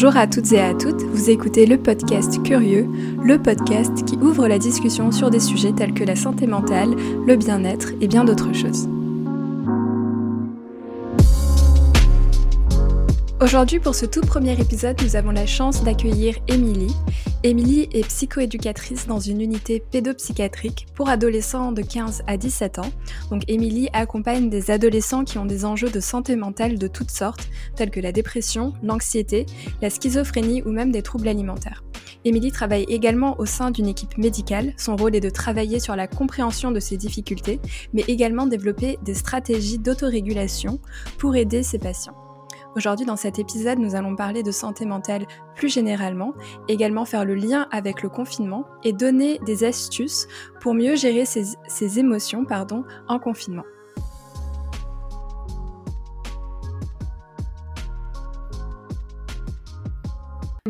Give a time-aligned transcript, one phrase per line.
[0.00, 2.86] Bonjour à toutes et à toutes, vous écoutez le podcast Curieux,
[3.20, 6.94] le podcast qui ouvre la discussion sur des sujets tels que la santé mentale,
[7.26, 8.88] le bien-être et bien d'autres choses.
[13.40, 16.94] Aujourd'hui, pour ce tout premier épisode, nous avons la chance d'accueillir Émilie.
[17.44, 22.90] Émilie est psychoéducatrice dans une unité pédopsychiatrique pour adolescents de 15 à 17 ans.
[23.30, 27.48] Donc Émilie accompagne des adolescents qui ont des enjeux de santé mentale de toutes sortes,
[27.76, 29.46] tels que la dépression, l'anxiété,
[29.80, 31.84] la schizophrénie ou même des troubles alimentaires.
[32.24, 34.72] Émilie travaille également au sein d'une équipe médicale.
[34.76, 37.60] Son rôle est de travailler sur la compréhension de ces difficultés,
[37.92, 40.80] mais également développer des stratégies d'autorégulation
[41.18, 42.16] pour aider ses patients.
[42.76, 46.34] Aujourd'hui, dans cet épisode, nous allons parler de santé mentale plus généralement,
[46.68, 50.28] également faire le lien avec le confinement et donner des astuces
[50.60, 52.44] pour mieux gérer ses, émotions
[53.08, 53.64] en confinement.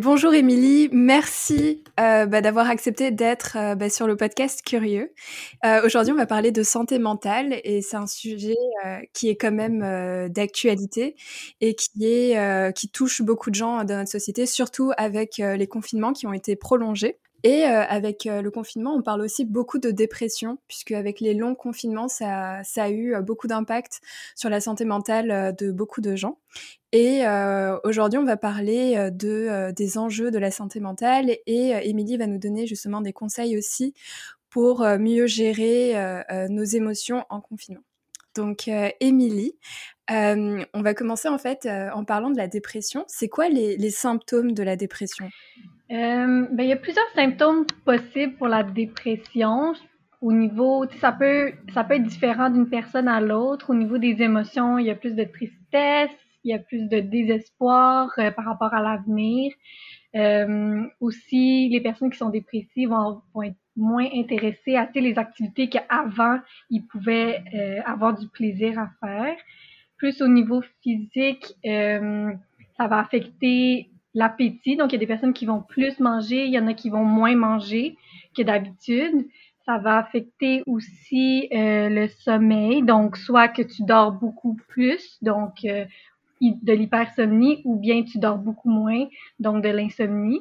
[0.00, 5.12] Bonjour Émilie, merci euh, bah, d'avoir accepté d'être euh, bah, sur le podcast Curieux.
[5.66, 8.54] Euh, aujourd'hui, on va parler de santé mentale et c'est un sujet
[9.12, 9.80] qui est quand même
[10.28, 11.16] d'actualité
[11.60, 16.12] et qui est qui touche beaucoup de gens dans notre société, surtout avec les confinements
[16.12, 17.18] qui ont été prolongés.
[17.42, 22.08] Et avec le confinement, on parle aussi beaucoup de dépression, puisque avec les longs confinements,
[22.08, 24.00] ça, ça a eu beaucoup d'impact
[24.36, 26.38] sur la santé mentale de beaucoup de gens.
[26.92, 27.22] Et
[27.84, 32.38] aujourd'hui, on va parler de, des enjeux de la santé mentale et Émilie va nous
[32.38, 33.94] donner justement des conseils aussi
[34.48, 35.94] pour mieux gérer
[36.48, 37.82] nos émotions en confinement.
[38.34, 39.54] Donc, Émilie,
[40.08, 43.04] on va commencer en fait en parlant de la dépression.
[43.06, 45.28] C'est quoi les, les symptômes de la dépression?
[45.90, 49.72] Euh, ben, il y a plusieurs symptômes possibles pour la dépression.
[50.20, 53.70] Au niveau, ça peut, ça peut être différent d'une personne à l'autre.
[53.70, 56.10] Au niveau des émotions, il y a plus de tristesse,
[56.44, 59.52] il y a plus de désespoir euh, par rapport à l'avenir.
[60.16, 65.68] Euh, aussi, les personnes qui sont dépressives vont, vont être moins intéressées à les activités
[65.68, 66.38] qu'avant
[66.70, 69.36] ils pouvaient euh, avoir du plaisir à faire.
[69.96, 74.76] Plus au niveau physique, ça va affecter l'appétit.
[74.76, 76.88] Donc, il y a des personnes qui vont plus manger, il y en a qui
[76.88, 77.96] vont moins manger
[78.36, 79.26] que d'habitude.
[79.66, 85.66] Ça va affecter aussi le sommeil, donc soit que tu dors beaucoup plus, donc
[86.40, 89.06] de l'hypersomnie, ou bien tu dors beaucoup moins,
[89.38, 90.40] donc de l'insomnie.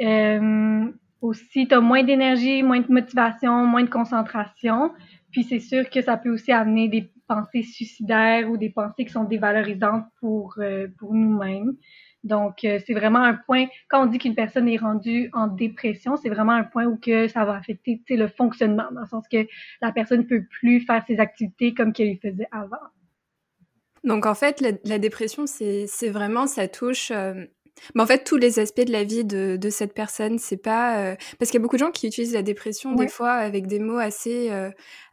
[0.00, 0.90] Euh,
[1.20, 4.92] aussi, tu as moins d'énergie, moins de motivation, moins de concentration.
[5.30, 9.12] Puis c'est sûr que ça peut aussi amener des pensées suicidaires ou des pensées qui
[9.12, 11.74] sont dévalorisantes pour, euh, pour nous-mêmes.
[12.24, 16.16] Donc, euh, c'est vraiment un point, quand on dit qu'une personne est rendue en dépression,
[16.16, 19.46] c'est vraiment un point où que ça va affecter le fonctionnement, dans le sens que
[19.80, 22.76] la personne ne peut plus faire ses activités comme qu'elle les faisait avant.
[24.08, 27.10] Donc, en fait, la, dépression, c'est vraiment, ça touche...
[27.10, 27.44] Euh,
[27.94, 30.98] mais en fait, tous les aspects de la vie de, de cette personne, c'est pas
[30.98, 33.68] euh, parce qu'il y a beaucoup de gens qui utilisent la dépression des fois avec
[33.68, 34.50] des mots assez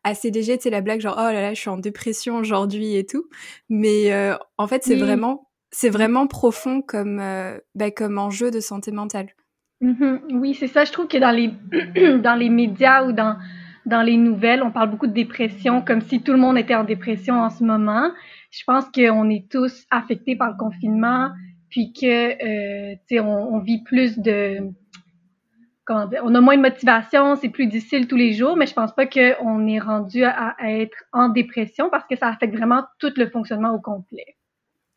[0.03, 2.95] assez légers, tu sais la blague genre oh là là, je suis en dépression aujourd'hui
[2.95, 3.29] et tout.
[3.69, 4.11] Mais
[4.57, 5.45] en fait, c'est vraiment
[5.75, 9.27] c'est vraiment profond comme, euh, bah, comme enjeu de santé mentale.
[9.81, 10.19] Mm-hmm.
[10.35, 10.85] Oui, c'est ça.
[10.85, 11.49] Je trouve que dans les,
[12.19, 13.35] dans les médias ou dans,
[13.85, 16.85] dans les nouvelles, on parle beaucoup de dépression, comme si tout le monde était en
[16.85, 18.09] dépression en ce moment.
[18.57, 21.31] Je pense qu'on est tous affectés par le confinement,
[21.69, 22.05] puis que,
[22.91, 24.59] euh, sais, on, vit plus de...
[25.83, 28.95] Comment on a moins de motivation, c'est plus difficile tous les jours, mais je pense
[28.95, 33.29] pas qu'on est rendu à être en dépression parce que ça affecte vraiment tout le
[33.29, 34.35] fonctionnement au complet.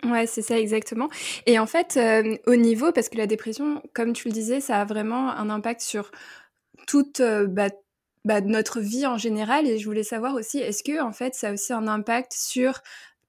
[0.04, 1.08] Ouais, c'est ça exactement.
[1.46, 4.80] Et en fait, euh, au niveau, parce que la dépression, comme tu le disais, ça
[4.80, 6.12] a vraiment un impact sur
[6.86, 7.68] toute euh, bah,
[8.24, 9.66] bah, notre vie en général.
[9.66, 12.80] Et je voulais savoir aussi, est-ce que en fait, ça a aussi un impact sur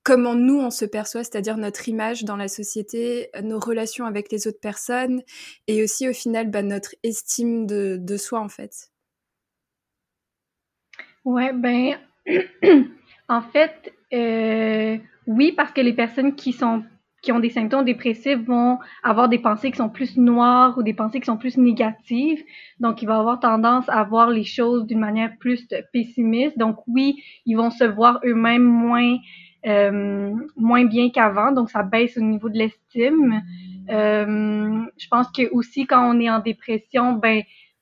[0.10, 4.48] comment nous on se perçoit, c'est-à-dire notre image dans la société, nos relations avec les
[4.48, 5.22] autres personnes,
[5.68, 8.90] et aussi au final bah, notre estime de, soi en fait.
[11.26, 12.00] Ouais, ben,
[13.30, 13.94] en fait.
[14.12, 14.98] Euh
[15.30, 16.84] oui, parce que les personnes qui sont
[17.22, 20.94] qui ont des symptômes dépressifs vont avoir des pensées qui sont plus noires ou des
[20.94, 22.42] pensées qui sont plus négatives.
[22.80, 26.58] Donc, ils vont avoir tendance à voir les choses d'une manière plus pessimiste.
[26.58, 29.18] Donc, oui, ils vont se voir eux-mêmes moins
[29.66, 31.52] euh, moins bien qu'avant.
[31.52, 33.42] Donc, ça baisse au niveau de l'estime.
[33.90, 37.42] Euh, je pense que aussi quand on est en dépression, ben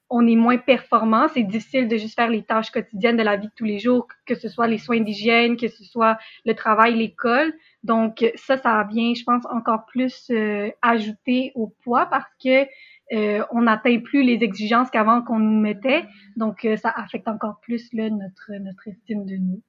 [0.09, 1.27] on est moins performant.
[1.33, 4.07] C'est difficile de juste faire les tâches quotidiennes de la vie de tous les jours,
[4.25, 7.53] que ce soit les soins d'hygiène, que ce soit le travail, l'école.
[7.83, 12.65] Donc ça, ça vient, je pense, encore plus euh, ajouter au poids parce que
[13.13, 16.05] euh, on n'atteint plus les exigences qu'avant qu'on nous mettait.
[16.35, 19.61] Donc euh, ça affecte encore plus là, notre, notre estime de nous.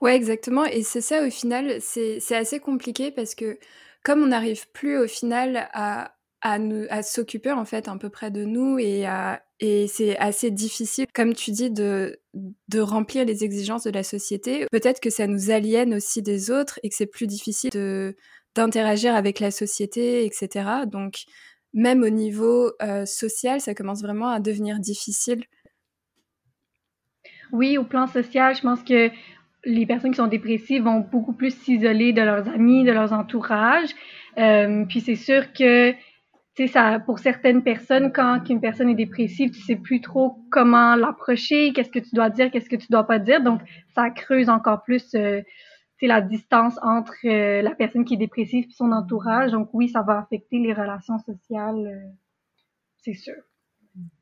[0.00, 0.64] Ouais, exactement.
[0.64, 3.58] Et c'est ça, au final, c'est assez compliqué parce que
[4.02, 6.58] comme on n'arrive plus au final à, à,
[6.90, 9.06] à s'occuper en fait un peu près de nous et,
[9.60, 14.66] et c'est assez difficile, comme tu dis, de, de remplir les exigences de la société.
[14.70, 18.14] Peut-être que ça nous aliène aussi des autres et que c'est plus difficile
[18.54, 20.86] d'interagir avec la société, etc.
[20.86, 21.24] Donc
[21.72, 25.44] même au niveau euh, social, ça commence vraiment à devenir difficile.
[27.52, 29.10] Oui, au plan social, je pense que
[29.64, 33.90] les personnes qui sont dépressives vont beaucoup plus s'isoler de leurs amis, de leurs entourages.
[34.38, 35.94] Euh, puis c'est sûr que,
[36.68, 41.72] ça, pour certaines personnes, quand une personne est dépressive, tu sais plus trop comment l'approcher,
[41.72, 43.42] qu'est-ce que tu dois dire, qu'est-ce que tu dois pas dire.
[43.42, 43.60] Donc,
[43.94, 45.42] ça creuse encore plus, euh,
[46.06, 49.52] la distance entre euh, la personne qui est dépressive et son entourage.
[49.52, 52.12] Donc, oui, ça va affecter les relations sociales, euh,
[52.98, 53.34] c'est sûr.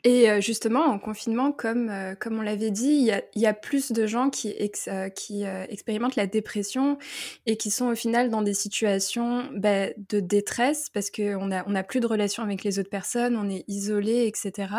[0.05, 3.93] Et euh, justement, en confinement, comme, euh, comme on l'avait dit, il y a, plus
[3.93, 4.55] de gens qui,
[4.89, 6.99] euh, expérimentent la dépression
[7.47, 11.75] et qui sont au final dans des situations bah, de détresse parce qu'on n'a on
[11.75, 14.75] a plus de relation avec les autres personnes, on est isolé, etc.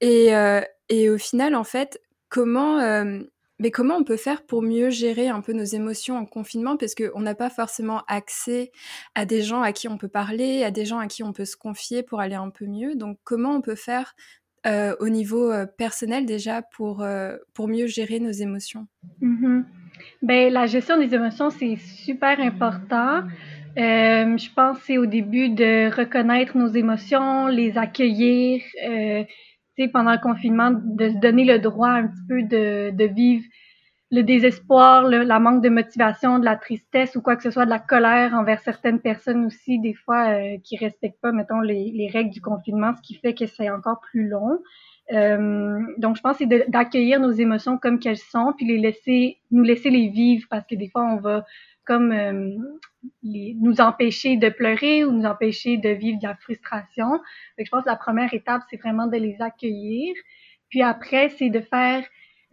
[0.00, 0.30] Et,
[0.88, 2.78] et au final, en fait, comment
[3.60, 6.78] mais comment on peut faire pour mieux gérer un peu nos émotions en confinement?
[6.78, 8.72] Parce qu'on n'a pas forcément accès
[9.14, 11.44] à des gens à qui on peut parler, à des gens à qui on peut
[11.44, 12.96] se confier pour aller un peu mieux.
[12.96, 14.14] Donc comment on peut faire
[14.66, 18.86] euh, au niveau euh, personnel déjà pour, euh, pour mieux gérer nos émotions?
[19.20, 19.64] Mm-hmm.
[20.22, 23.24] ben, La gestion des émotions, c'est super important.
[23.76, 28.62] je pense c'est au début de reconnaître nos émotions, les accueillir
[29.88, 33.44] pendant le confinement, de se donner le droit un petit peu de, de vivre
[34.10, 37.64] le désespoir, le, la manque de motivation, de la tristesse ou quoi que ce soit,
[37.64, 41.92] de la colère envers certaines personnes aussi, des fois, euh, qui respectent pas, mettons, les,
[41.94, 44.58] les, règles du confinement, ce qui fait que c'est encore plus long.
[45.12, 49.62] Euh, donc, je pense c'est d'accueillir nos émotions comme qu'elles sont, puis les laisser, nous
[49.62, 51.44] laisser les vivre, parce que des fois, on va
[51.84, 52.56] comme euh,
[53.22, 57.20] les, nous empêcher de pleurer ou nous empêcher de vivre de la frustration.
[57.58, 60.14] Je pense que la première étape, c'est vraiment de les accueillir.
[60.68, 62.04] Puis après, c'est de faire,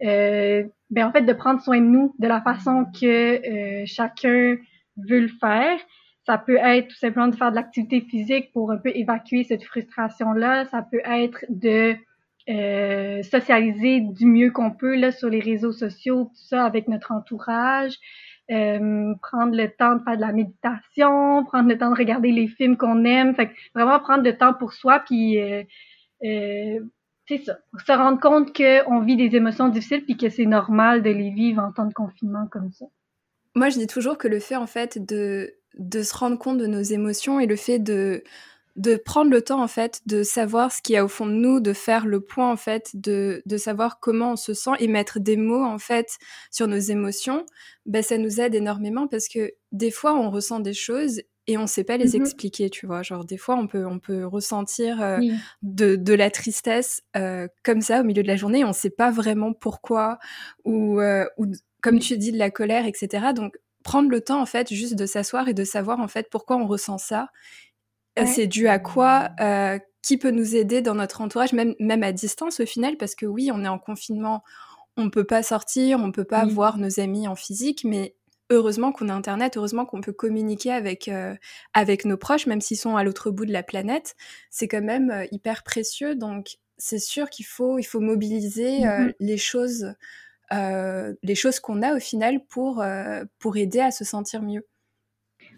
[0.02, 4.56] euh, ben en fait, de prendre soin de nous de la façon que euh, chacun
[4.96, 5.78] veut le faire.
[6.26, 9.64] Ça peut être tout simplement de faire de l'activité physique pour un peu évacuer cette
[9.64, 10.66] frustration-là.
[10.66, 11.96] Ça peut être de
[12.50, 17.12] euh, socialiser du mieux qu'on peut là sur les réseaux sociaux, tout ça avec notre
[17.12, 17.94] entourage.
[18.50, 22.48] Euh, prendre le temps de faire de la méditation, prendre le temps de regarder les
[22.48, 25.62] films qu'on aime, fait vraiment prendre le temps pour soi, puis euh,
[26.24, 26.80] euh,
[27.26, 31.10] c'est ça, se rendre compte qu'on vit des émotions difficiles, puis que c'est normal de
[31.10, 32.86] les vivre en temps de confinement comme ça.
[33.54, 36.66] Moi, je dis toujours que le fait en fait de de se rendre compte de
[36.66, 38.24] nos émotions et le fait de
[38.78, 41.32] de prendre le temps en fait de savoir ce qu'il y a au fond de
[41.32, 44.86] nous, de faire le point en fait, de, de savoir comment on se sent et
[44.86, 46.16] mettre des mots en fait
[46.52, 47.44] sur nos émotions,
[47.86, 51.66] ben ça nous aide énormément parce que des fois on ressent des choses et on
[51.66, 53.02] sait pas les mmh expliquer, tu vois.
[53.02, 55.18] Genre des fois on peut on peut ressentir euh,
[55.62, 58.90] de, de la tristesse euh, comme ça au milieu de la journée, et on sait
[58.90, 60.18] pas vraiment pourquoi
[60.64, 61.46] ou euh, ou
[61.82, 63.32] comme tu dis de la colère, etc.
[63.34, 66.56] Donc prendre le temps en fait juste de s'asseoir et de savoir en fait pourquoi
[66.56, 67.28] on ressent ça
[68.26, 72.12] c'est dû à quoi euh, Qui peut nous aider dans notre entourage, même, même à
[72.12, 72.96] distance au final?
[72.96, 74.42] Parce que oui, on est en confinement,
[74.96, 78.14] on peut pas sortir, on peut pas voir nos amis en physique, mais
[78.50, 81.34] heureusement qu'on a Internet, heureusement qu'on peut communiquer avec, euh,
[81.74, 84.16] avec nos proches, même s'ils sont à l'autre bout de la planète.
[84.50, 86.14] C'est quand même euh, hyper précieux.
[86.14, 89.94] Donc, c'est sûr qu'il faut, il faut mobiliser mmh les choses,
[90.52, 92.84] les choses qu'on a au final pour,
[93.40, 94.64] pour aider à se sentir mieux.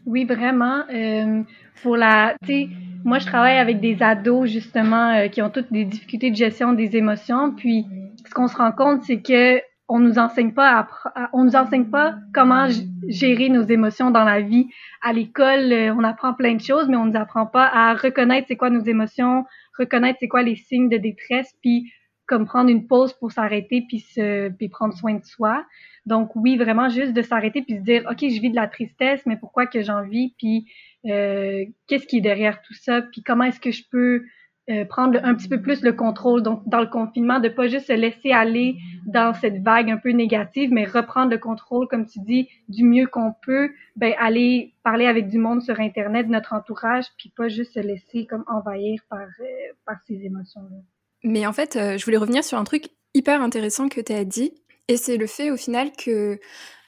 [0.06, 0.82] Oui, vraiment.
[0.92, 1.42] Euh,
[1.82, 2.68] pour la, tu sais,
[3.04, 6.72] moi je travaille avec des ados justement euh, qui ont toutes des difficultés de gestion
[6.72, 7.52] des émotions.
[7.54, 7.86] Puis,
[8.26, 9.60] ce qu'on se rend compte, c'est que
[9.92, 12.68] on nous enseigne pas, à, on nous enseigne pas comment
[13.08, 14.68] gérer nos émotions dans la vie.
[15.02, 18.46] À l'école, euh, on apprend plein de choses, mais on nous apprend pas à reconnaître
[18.48, 19.44] c'est quoi nos émotions,
[19.76, 21.92] reconnaître c'est quoi les signes de détresse, puis
[22.30, 25.66] comme prendre une pause pour s'arrêter puis se, puis prendre soin de soi.
[26.06, 29.20] Donc oui, vraiment juste de s'arrêter puis se dire, ok, je vis de la tristesse,
[29.26, 30.70] mais pourquoi que j'en vis, puis
[31.06, 34.22] euh, qu'est-ce qui est derrière tout ça, puis comment est-ce que je peux
[34.70, 36.44] euh, prendre un petit peu plus le contrôle?
[36.44, 40.10] Donc dans le confinement, de pas juste se laisser aller dans cette vague un peu
[40.10, 45.06] négative, mais reprendre le contrôle, comme tu dis, du mieux qu'on peut, ben aller parler
[45.06, 49.18] avec du monde sur internet, notre entourage, puis pas juste se laisser comme envahir par
[49.40, 50.76] euh, par ces émotions-là.
[51.22, 54.54] Mais en fait, je voulais revenir sur un truc hyper intéressant que tu as dit.
[54.88, 56.40] Et c'est le fait au final que,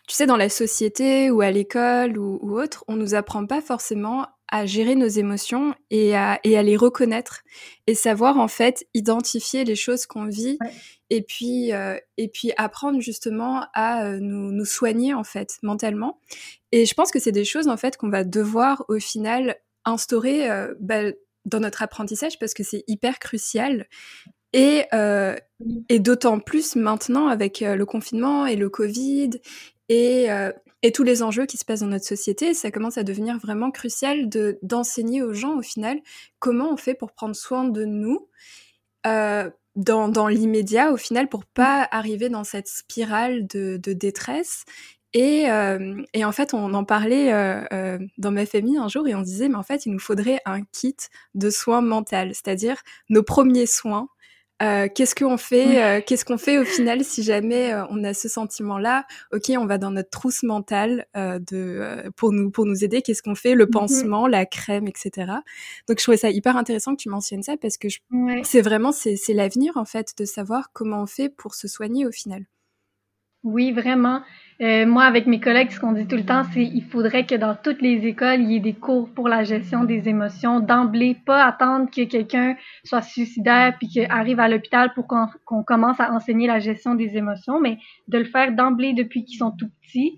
[0.08, 4.26] tu sais, dans la société ou à l'école ou, autre, on nous apprend pas forcément
[4.48, 7.42] à gérer nos émotions et à, et à les reconnaître
[7.86, 10.58] et savoir en fait identifier les choses qu'on vit
[11.08, 16.18] et puis euh, et puis apprendre justement à euh, nous, nous soigner en fait mentalement.
[16.70, 20.50] Et je pense que c'est des choses en fait qu'on va devoir au final instaurer
[20.50, 21.12] euh, bah,
[21.44, 23.86] dans notre apprentissage parce que c'est hyper crucial.
[24.52, 25.34] Et, euh,
[25.90, 29.30] d'autant plus maintenant avec euh, le confinement et le Covid
[29.88, 33.02] et, euh, et tous les enjeux qui se passent dans notre société, ça commence à
[33.02, 36.00] devenir vraiment crucial de d'enseigner aux gens au final
[36.38, 38.28] comment on fait pour prendre soin de nous
[39.04, 44.64] dans, l'immédiat au final pour pas arriver dans cette spirale de détresse
[45.14, 49.06] et, euh, et, en fait, on en parlait euh, euh, dans ma famille un jour
[49.06, 50.96] et on disait, mais en fait, il nous faudrait un kit
[51.34, 52.76] de soins mentaux, c'est-à-dire
[53.10, 54.08] nos premiers soins.
[54.62, 58.14] Euh, qu'est-ce qu'on fait euh, Qu'est-ce qu'on fait au final si jamais euh, on a
[58.14, 59.06] ce sentiment-là?
[59.32, 63.02] Ok, on va dans notre trousse mentale de pour nous pour nous aider.
[63.02, 63.54] Qu'est-ce qu'on fait?
[63.54, 63.70] Le mm-hmm.
[63.70, 65.32] pansement, la crème, etc.
[65.88, 67.88] Donc je trouvais ça hyper intéressant que tu mentionnes ça parce que
[68.44, 72.12] c'est vraiment c'est l'avenir en fait de savoir comment on fait pour se soigner au
[72.12, 72.44] final.
[73.44, 74.20] Oui, vraiment.
[74.60, 77.34] Euh, moi, avec mes collègues, ce qu'on dit tout le temps, c'est il faudrait que
[77.34, 81.16] dans toutes les écoles, il y ait des cours pour la gestion des émotions d'emblée,
[81.26, 86.12] pas attendre que quelqu'un soit suicidaire puis qu'il arrive à l'hôpital pour qu'on commence à
[86.12, 90.14] enseigner la gestion des émotions, mais de le faire d'emblée depuis qu'ils sont tout petits.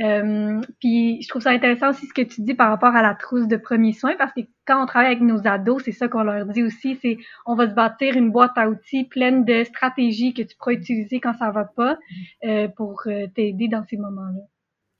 [0.00, 3.14] Euh, puis je trouve ça intéressant aussi ce que tu dis par rapport à la
[3.14, 6.22] trousse de premiers soins parce que quand on travaille avec nos ados, c'est ça qu'on
[6.22, 10.34] leur dit aussi, c'est on va se bâtir une boîte à outils pleine de stratégies
[10.34, 11.98] que tu pourras utiliser quand ça va pas
[12.44, 14.42] euh, pour euh, t'aider dans ces moments-là.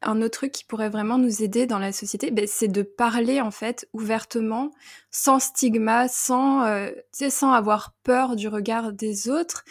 [0.02, 3.40] Un autre truc qui pourrait vraiment nous aider dans la société, ben, c'est de parler
[3.40, 4.70] en fait ouvertement,
[5.10, 9.64] sans stigma, sans, euh, sans avoir peur du regard des autres.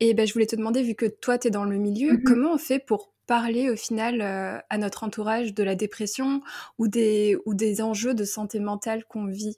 [0.00, 2.22] Et ben, je voulais te demander, vu que toi, tu es dans le milieu, mm-hmm.
[2.22, 6.42] comment on fait pour parler au final euh, à notre entourage de la dépression
[6.78, 9.56] ou des, ou des enjeux de santé mentale qu'on vit?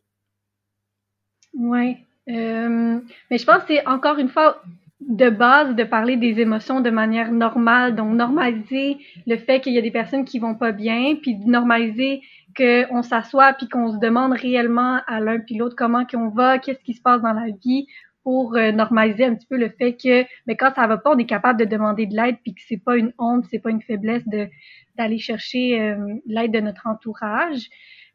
[1.54, 1.96] Oui,
[2.28, 4.62] euh, mais je pense que c'est encore une fois
[5.00, 9.78] de base de parler des émotions de manière normale, donc normaliser le fait qu'il y
[9.78, 12.22] a des personnes qui vont pas bien, puis normaliser
[12.56, 16.82] qu'on s'assoit puis qu'on se demande réellement à l'un puis l'autre comment qu'on va, qu'est-ce
[16.82, 17.86] qui se passe dans la vie
[18.26, 21.18] pour euh, normaliser un petit peu le fait que mais quand ça va pas, on
[21.18, 23.80] est capable de demander de l'aide puis que c'est pas une honte, c'est pas une
[23.80, 24.48] faiblesse de
[24.96, 27.68] d'aller chercher euh, l'aide de notre entourage.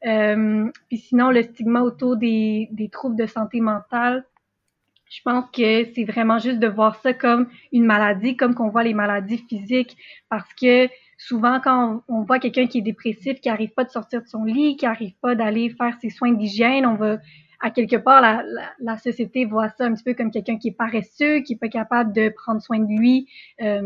[0.06, 4.25] Euh, puis sinon le stigma autour des, des troubles de santé mentale,
[5.10, 8.84] je pense que c'est vraiment juste de voir ça comme une maladie, comme qu'on voit
[8.84, 9.96] les maladies physiques,
[10.27, 14.24] parce que souvent quand on, voit quelqu'un qui est dépressif, qui arrive pas de sortir
[14.24, 17.20] de son lit, qui arrive pas d'aller faire ses soins d'hygiène, on va
[17.62, 18.44] à quelque part, la,
[18.80, 21.70] la, société voit ça un petit peu comme quelqu'un qui est paresseux, qui est pas
[21.70, 23.27] capable de prendre soin de lui
[23.62, 23.82] euh,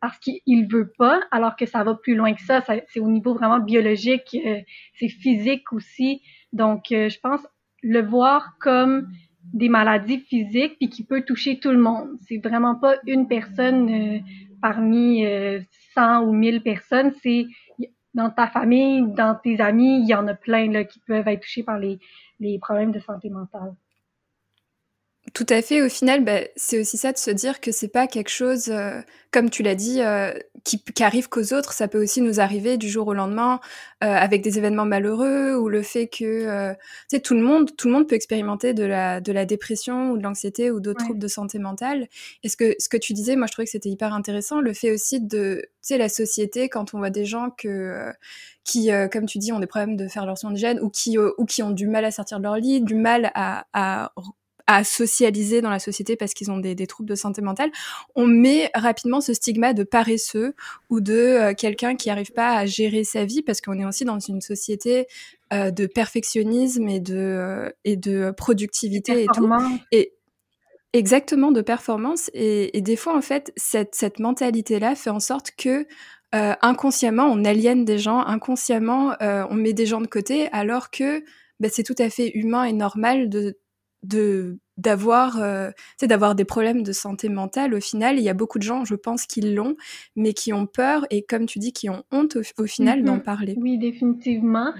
[0.00, 2.62] parce qu'il veut pas, alors que ça va plus loin que ça.
[2.88, 4.60] c'est au niveau vraiment biologique, euh,
[4.94, 6.22] c'est physique aussi.
[6.52, 7.40] Donc, euh, je pense
[7.82, 9.08] le voir comme
[9.52, 12.10] des maladies physiques puis qui peut toucher tout le monde.
[12.28, 14.22] C'est vraiment pas une personne
[14.62, 15.24] parmi
[15.94, 17.12] 100 ou 1000 personnes.
[17.22, 17.46] C'est
[18.14, 21.40] dans ta famille, dans tes amis, il y en a plein là, qui peuvent être
[21.40, 21.98] touchés par les,
[22.40, 23.74] les problèmes de santé mentale.
[25.34, 25.82] Tout à fait.
[25.82, 29.00] Au final, bah, c'est aussi ça de se dire que c'est pas quelque chose, euh,
[29.30, 30.32] comme tu l'as dit, euh,
[30.64, 31.72] qui, qui, arrive qu'aux autres.
[31.72, 33.60] Ça peut aussi nous arriver du jour au lendemain
[34.02, 36.76] euh, avec des événements malheureux ou le fait que, tu
[37.08, 40.18] sais, tout le monde, tout le monde peut expérimenter de la de la dépression ou
[40.18, 42.08] de l'anxiété ou d'autres troubles de santé mentale.
[42.42, 44.60] Et ce que ce que tu disais, moi, je trouvais que c'était hyper intéressant.
[44.60, 48.10] Le fait aussi de, tu sais, la société quand on voit des gens que
[48.64, 51.18] qui, comme tu dis, ont des problèmes de faire leur son de gène ou qui
[51.18, 54.12] ou qui ont du mal à sortir de leur lit, du mal à, à
[54.70, 57.72] à socialiser dans la société parce qu'ils ont des, des, troubles de santé mentale,
[58.14, 60.54] on met rapidement ce stigma de paresseux
[60.90, 64.04] ou de euh, quelqu'un qui n'arrive pas à gérer sa vie parce qu'on est aussi
[64.04, 65.08] dans une société
[65.52, 69.50] euh, de perfectionnisme et de, euh, et de productivité et tout.
[69.90, 70.12] Et,
[70.92, 72.30] exactement, de performance.
[72.32, 75.84] Et, et, des fois, en fait, cette, cette mentalité-là fait en sorte que
[76.32, 81.24] inconsciemment, on aliène des gens, inconsciemment, on met des gens de côté, alors que
[81.58, 83.58] bah, c'est tout à fait humain et normal de
[84.02, 88.58] de d'avoir euh, d'avoir des problèmes de santé mentale au final il y a beaucoup
[88.58, 89.76] de gens je pense qui l'ont
[90.16, 93.22] mais qui ont peur et comme tu dis qui ont honte au, final d'en mm-hmm.
[93.22, 94.72] parler oui définitivement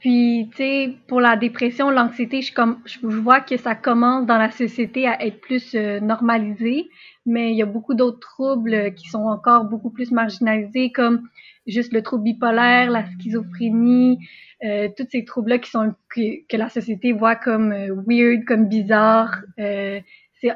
[0.00, 4.38] puis tu sais pour la dépression l'anxiété je comme je, vois que ça commence dans
[4.38, 6.88] la société à être plus euh, normalisé
[7.26, 11.28] mais il y a beaucoup d'autres troubles qui sont encore beaucoup plus marginalisés comme
[11.66, 14.18] juste le trouble bipolaire la schizophrénie
[14.64, 18.68] euh, tous ces troubles-là qui sont que, que, la société voit comme euh, weird, comme
[18.68, 20.00] bizarre, euh,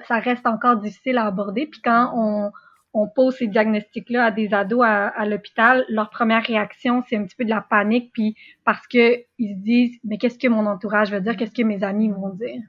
[0.06, 1.66] ça reste encore difficile à aborder.
[1.66, 2.52] Puis quand on,
[2.94, 7.36] on pose ces diagnostics-là à des ados à, l'hôpital, leur première réaction, c'est un petit
[7.36, 11.10] peu de la panique, puis parce que ils se disent, mais qu'est-ce que mon entourage
[11.10, 12.62] va dire, qu'est-ce que mes amis vont dire?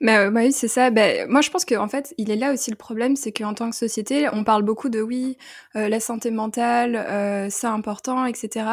[0.00, 0.90] Mais euh, oui, c'est ça.
[0.90, 3.70] Bah, moi, je pense qu'en fait, il est là aussi le problème, c'est qu'en tant
[3.70, 5.36] que société, on parle beaucoup de oui,
[5.76, 8.66] euh, la santé mentale, euh, c'est important, etc.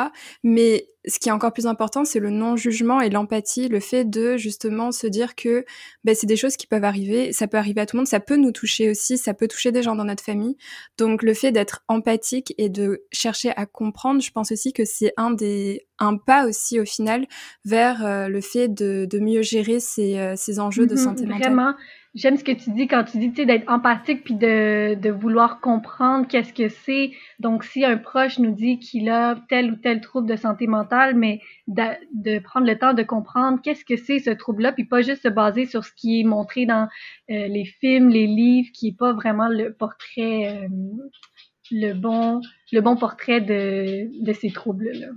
[0.44, 4.38] Mais ce qui est encore plus important, c'est le non-jugement et l'empathie, le fait de
[4.38, 5.66] justement se dire que
[6.04, 8.20] bah, c'est des choses qui peuvent arriver, ça peut arriver à tout le monde, ça
[8.20, 10.58] peut nous toucher aussi, ça peut toucher des gens dans notre famille.
[10.98, 15.14] Donc le fait d'être empathique et de chercher à comprendre, je pense aussi que c'est
[15.18, 17.26] un des un pas aussi au final
[17.64, 21.26] vers euh, le fait de, de mieux gérer ces, euh, ces enjeux de mm-hmm, santé
[21.26, 21.54] mentale.
[21.54, 21.74] Vraiment,
[22.16, 26.28] j'aime ce que tu dis quand tu dis d'être empathique puis de, de vouloir comprendre
[26.28, 27.12] qu'est-ce que c'est.
[27.40, 31.16] Donc, si un proche nous dit qu'il a tel ou tel trouble de santé mentale,
[31.16, 35.02] mais de, de prendre le temps de comprendre qu'est-ce que c'est ce trouble-là, puis pas
[35.02, 36.88] juste se baser sur ce qui est montré dans
[37.30, 40.68] euh, les films, les livres, qui est pas vraiment le portrait, euh,
[41.72, 42.40] le bon,
[42.72, 45.08] le bon portrait de, de ces troubles-là.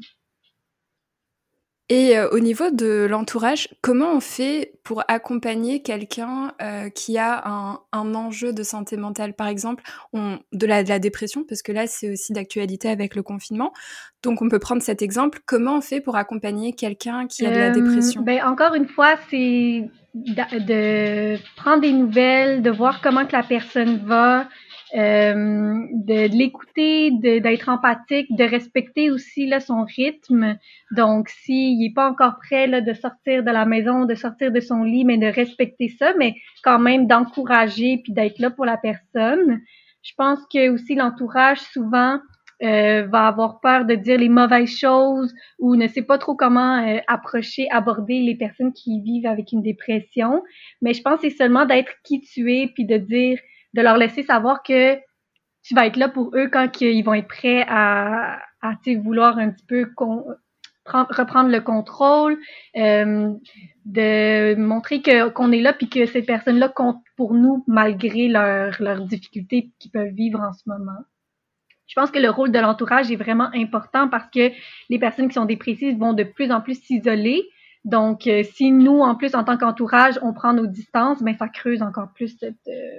[1.91, 7.43] Et euh, au niveau de l'entourage, comment on fait pour accompagner quelqu'un euh, qui a
[7.49, 11.63] un, un, enjeu de santé mentale, par exemple, on, de, la, de la dépression, parce
[11.63, 13.73] que là c'est aussi d'actualité avec le confinement.
[14.23, 15.41] Donc on peut prendre cet exemple.
[15.47, 18.21] Comment on fait pour accompagner quelqu'un qui a de la euh, dépression?
[18.23, 23.43] ben, Encore une fois, c'est de, de prendre des nouvelles, de voir comment que la
[23.43, 24.47] personne va,
[24.95, 30.57] euh, de, l'écouter, d'être empathique, de respecter aussi là, son rythme.
[30.93, 34.61] Donc, s'il n'est pas encore prêt là, de sortir de la maison, de sortir de
[34.61, 38.79] son lit, mais de respecter ça, mais quand même d'encourager puis d'être là pour la
[38.79, 39.61] personne.
[40.03, 42.19] Je pense que aussi l'entourage souvent
[42.63, 46.85] euh, va avoir peur de dire les mauvaises choses ou ne sait pas trop comment
[46.85, 50.43] euh, approcher, aborder les personnes qui vivent avec une dépression.
[50.83, 53.39] Mais je pense que c'est seulement d'être qui tu es puis de dire
[53.79, 54.97] de leur laisser savoir que
[55.63, 59.51] tu vas être là pour eux quand ils vont être prêts à, à vouloir un
[59.51, 59.89] petit peu
[60.85, 62.39] reprendre le contrôle,
[62.77, 63.33] euh,
[63.85, 69.05] de montrer qu'on est là puis que ces personnes-là comptent pour nous malgré leurs leurs
[69.05, 71.05] difficultés qu'ils peuvent vivre en ce moment.
[71.87, 74.51] Je pense que le rôle de l'entourage est vraiment important parce que
[74.91, 77.45] les personnes qui sont dépressives vont de plus en plus s'isoler.
[77.85, 81.49] Donc, euh, si nous, en plus, en tant qu'entourage, on prend nos distances, ben ça
[81.49, 82.99] creuse encore plus cette, euh,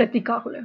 [0.00, 0.60] cet écart-là.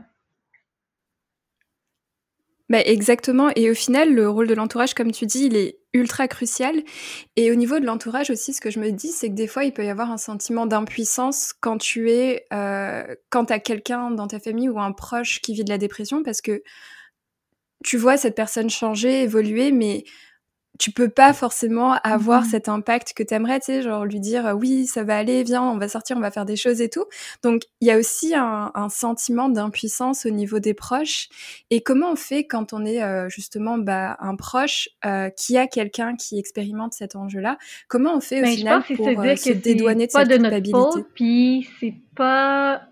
[2.70, 3.52] Bah exactement.
[3.56, 6.84] Et au final, le rôle de l'entourage, comme tu dis, il est ultra crucial.
[7.36, 9.66] Et au niveau de l'entourage aussi, ce que je me dis, c'est que des fois,
[9.66, 14.28] il peut y avoir un sentiment d'impuissance quand tu es, euh, quand as quelqu'un dans
[14.28, 16.64] ta famille ou un proche qui vit de la dépression, parce que
[17.84, 20.06] tu vois cette personne changer, évoluer, mais
[20.80, 24.56] tu peux pas forcément avoir mmh cet impact que t'aimerais, tu sais, genre lui dire
[24.60, 27.06] oui, ça va aller, viens, on va sortir, on va faire des choses et tout.
[27.44, 31.30] Donc il y a aussi un, un sentiment d'impuissance au niveau des proches.
[31.70, 35.68] Et comment on fait quand on est euh, justement bah, un proche euh, qui a
[35.68, 37.58] quelqu'un qui expérimente cet enjeu-là?
[37.88, 41.06] Comment on fait au ben, final pour euh, se, dédouaner de cette culpabilité?
[41.14, 42.84] Puis c'est pas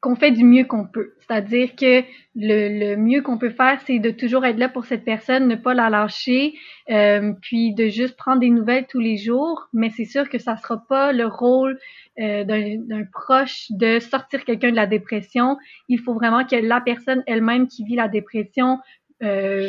[0.00, 1.14] qu'on fait du mieux qu'on peut.
[1.20, 2.02] C'est-à-dire que
[2.36, 5.56] le, le mieux qu'on peut faire, c'est de toujours être là pour cette personne, ne
[5.56, 6.54] pas la lâcher,
[6.90, 9.68] euh, puis de juste prendre des nouvelles tous les jours.
[9.72, 11.78] Mais c'est sûr que ça sera pas le rôle
[12.20, 15.56] euh, d'un proche de sortir quelqu'un de la dépression.
[15.88, 18.78] Il faut vraiment que la personne elle-même qui vit la dépression
[19.24, 19.68] euh,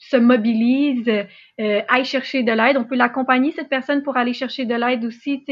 [0.00, 1.08] se mobilise,
[1.60, 2.78] euh, aille chercher de l'aide.
[2.78, 5.44] On peut l'accompagner cette personne pour aller chercher de l'aide aussi,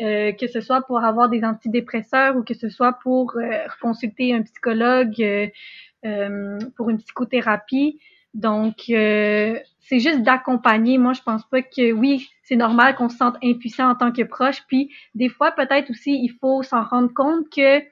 [0.00, 4.32] euh, que ce soit pour avoir des antidépresseurs ou que ce soit pour euh, consulter
[4.32, 7.98] un psychologue euh, pour une psychothérapie.
[8.34, 10.96] Donc c'est juste d'accompagner.
[10.96, 14.22] Moi, je pense pas que oui, c'est normal qu'on se sente impuissant en tant que
[14.22, 14.62] proche.
[14.68, 17.82] Puis des fois, peut-être aussi, il faut s'en rendre compte que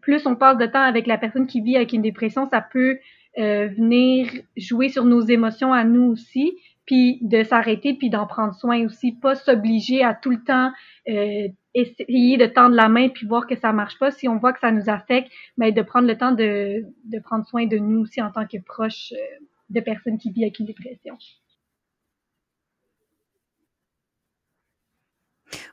[0.00, 2.98] plus on passe de temps avec la personne qui vit avec une dépression, ça peut
[3.38, 8.54] euh, venir jouer sur nos émotions à nous aussi, puis de s'arrêter, puis d'en prendre
[8.54, 10.72] soin aussi, pas s'obliger à tout le temps
[11.08, 14.10] euh, essayer de tendre la main puis voir que ça marche pas.
[14.10, 17.46] Si on voit que ça nous affecte, mais de prendre le temps de, de prendre
[17.46, 20.66] soin de nous aussi en tant que proche euh, de personnes qui vivent avec une
[20.66, 21.16] dépression.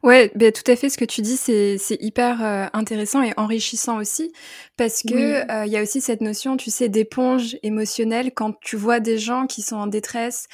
[0.04, 3.98] Ouais, ben, tout à fait ce que tu dis, c'est hyper euh, intéressant et enrichissant
[4.00, 4.32] aussi,
[4.78, 8.78] parce que euh, il y a aussi cette notion, tu sais, d'éponge émotionnelle quand tu
[8.78, 10.48] vois des gens qui sont en détresse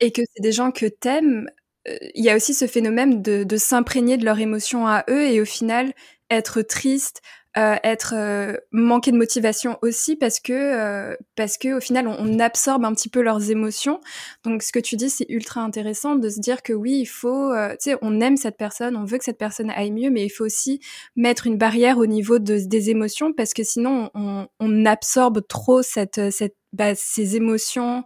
[0.00, 1.48] et que c'est des gens que t'aimes.
[1.88, 5.24] Euh, il y a aussi ce phénomène de, de s'imprégner de leurs émotions à eux
[5.26, 5.92] et au final
[6.30, 7.20] être triste,
[7.56, 12.14] euh, être euh, manquer de motivation aussi parce que euh, parce que au final on,
[12.18, 14.00] on, absorbe un petit peu leurs émotions.
[14.44, 17.52] Donc ce que tu dis c'est ultra intéressant de se dire que oui il faut
[17.72, 20.30] tu sais on aime cette personne, on veut que cette personne aille mieux, mais il
[20.30, 20.80] faut aussi
[21.16, 25.82] mettre une barrière au niveau de, des émotions parce que sinon on, on absorbe trop
[25.82, 28.04] cette cette bah, ces émotions,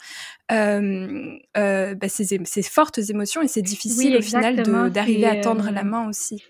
[0.53, 5.41] euh, euh, bah, ces, ces, fortes émotions et c'est difficile oui, au final d'arriver à
[5.41, 6.45] tendre la main aussi.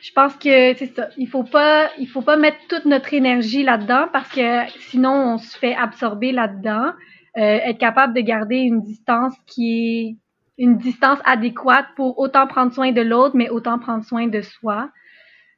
[0.00, 1.08] Je pense que c'est ça.
[1.16, 5.38] Il faut pas, il faut pas mettre toute notre énergie là-dedans parce que sinon on
[5.38, 6.92] se fait absorber là-dedans.
[7.36, 10.16] Euh, être capable de garder une distance qui est
[10.58, 14.90] une distance adéquate pour autant prendre soin de l'autre, mais autant prendre soin de soi.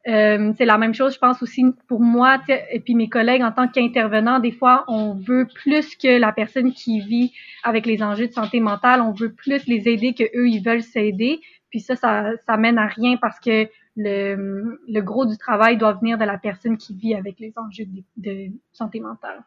[0.09, 3.53] Euh, c'est la même chose, je pense aussi pour moi et puis mes collègues en
[3.53, 4.41] tant qu'intervenants.
[4.41, 7.33] Des fois, on veut plus que la personne qui vit
[7.65, 10.83] avec les enjeux de santé mentale, on veut plus les aider que eux ils veulent
[10.83, 11.41] s'aider.
[11.71, 15.93] Puis ça, ça, ça mène à rien parce que le, le, gros du travail doit
[15.95, 19.43] venir de la personne qui vit avec les enjeux de, de santé mentale.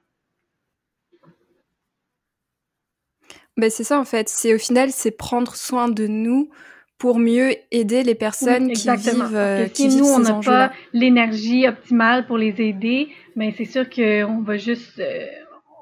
[3.58, 4.30] Ben c'est ça en fait.
[4.30, 6.50] C'est au final, c'est prendre soin de nous
[6.98, 9.36] pour mieux aider les personnes qui vivent.
[9.36, 13.66] Euh, qui si nous on n'a pas l'énergie optimale pour les aider, mais ben, c'est
[13.66, 15.26] sûr qu'on va juste, euh,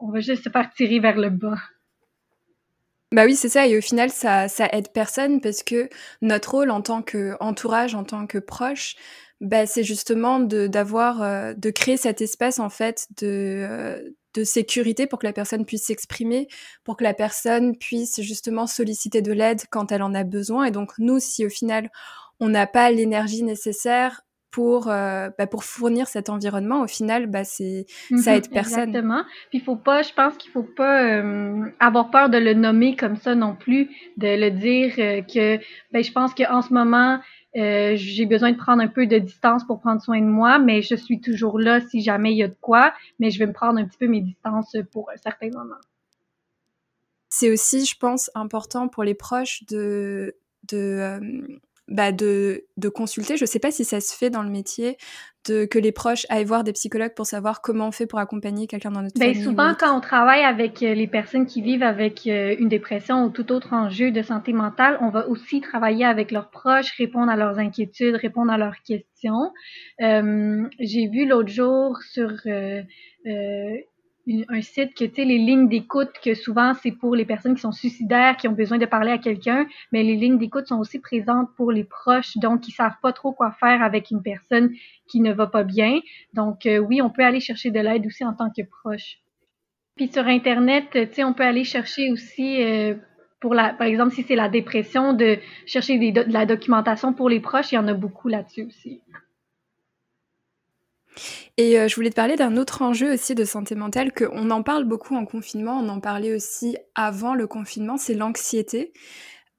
[0.02, 1.60] on va juste se faire tirer vers le bas.
[3.12, 3.68] Bah oui, c'est ça.
[3.68, 5.90] Et au final, ça, ça aide personne parce que
[6.22, 8.96] notre rôle en tant qu'entourage, en tant que proche,
[9.42, 13.28] bah, c'est justement de d'avoir, euh, de créer cet espace en fait de
[13.70, 16.48] euh, de sécurité pour que la personne puisse s'exprimer,
[16.86, 20.64] pour que la personne puisse justement solliciter de l'aide quand elle en a besoin.
[20.66, 21.90] Et donc nous, si au final
[22.40, 24.22] on n'a pas l'énergie nécessaire,
[24.52, 26.82] pour euh, bah, pour fournir cet environnement.
[26.82, 28.90] Au final bah c'est ça mhm, aide personne.
[28.90, 29.24] exactement.
[29.50, 32.96] Puis il faut pas je pense qu'il faut pas euh, avoir peur de le nommer
[32.96, 35.58] comme ça non plus de le dire euh, que
[35.92, 37.20] ben je pense qu'en ce moment
[37.54, 40.96] j'ai besoin de prendre un peu de distance pour prendre soin de moi mais je
[40.96, 43.78] suis toujours là si jamais il y a de quoi mais je vais me prendre
[43.78, 45.76] un petit peu mes distances pour un certain moment.
[47.30, 50.36] C'est aussi je pense important pour les proches de
[50.70, 51.20] de
[51.92, 53.38] bah de, de, consulter.
[53.38, 54.98] Je ne sais pas si ça se fait dans le métier,
[55.48, 58.66] de, que les proches aillent voir des psychologues pour savoir comment on fait pour accompagner
[58.66, 59.44] quelqu'un dans notre ben, famille.
[59.44, 63.30] Souvent, quand on travaille avec euh, les personnes qui vivent avec euh, une dépression ou
[63.30, 67.36] tout autre enjeu de santé mentale, on va aussi travailler avec leurs proches, répondre à
[67.36, 69.52] leurs inquiétudes, répondre à leurs questions.
[70.02, 72.82] Euh, J'ai vu l'autre jour sur euh,
[73.28, 73.78] euh
[74.28, 77.62] un site que, tu sais, les lignes d'écoute, que souvent c'est pour les personnes qui
[77.62, 81.00] sont suicidaires, qui ont besoin de parler à quelqu'un, mais les lignes d'écoute sont aussi
[81.00, 84.72] présentes pour les proches, donc ils savent pas trop quoi faire avec une personne
[85.08, 86.00] qui ne va pas bien.
[86.34, 89.18] Donc euh, oui, on peut aller chercher de l'aide aussi en tant que proche.
[89.96, 92.64] Puis sur Internet, tu sais, on peut aller chercher aussi...
[92.64, 92.96] Euh,
[93.42, 97.40] pour la, par exemple, si c'est la dépression, de chercher de la documentation pour les
[97.40, 99.02] proches, il y en a beaucoup là-dessus aussi.
[101.58, 104.64] Et euh, je voulais te parler d'un autre enjeu aussi de santé mentale, qu'on en
[104.64, 108.94] parle beaucoup en confinement, on en parlait aussi avant le confinement, c'est l'anxiété.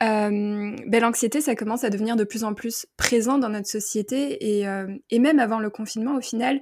[0.03, 4.59] Euh, ben, l'anxiété, ça commence à devenir de plus en plus présent dans notre société
[4.59, 6.61] et, euh, même avant le confinement, au final,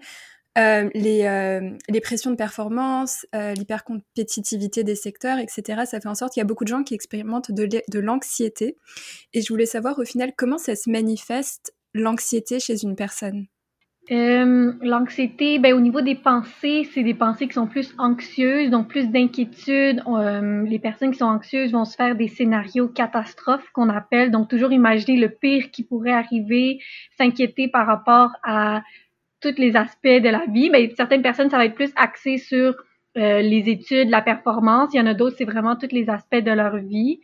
[0.56, 6.46] les, pressions de performance, l'hypercompétitivité des secteurs, etc., ça fait en sorte qu'il y a
[6.46, 8.76] beaucoup de gens qui expérimentent de l'anxiété.
[9.32, 13.46] Et je voulais savoir au final comment ça se manifeste l'anxiété chez une personne?
[14.10, 18.88] Euh, l'anxiété, ben, au niveau des pensées, c'est des pensées qui sont plus anxieuses, donc
[18.88, 20.02] plus d'inquiétude.
[20.08, 24.48] Euh, les personnes qui sont anxieuses vont se faire des scénarios catastrophes qu'on appelle, donc
[24.48, 26.80] toujours imaginer le pire qui pourrait arriver,
[27.18, 28.82] s'inquiéter par rapport à
[29.40, 30.70] tous les aspects de la vie.
[30.70, 32.74] Ben, certaines personnes, ça va être plus axé sur
[33.16, 34.90] euh, les études, la performance.
[34.92, 37.20] Il y en a d'autres, c'est vraiment tous les aspects de leur vie.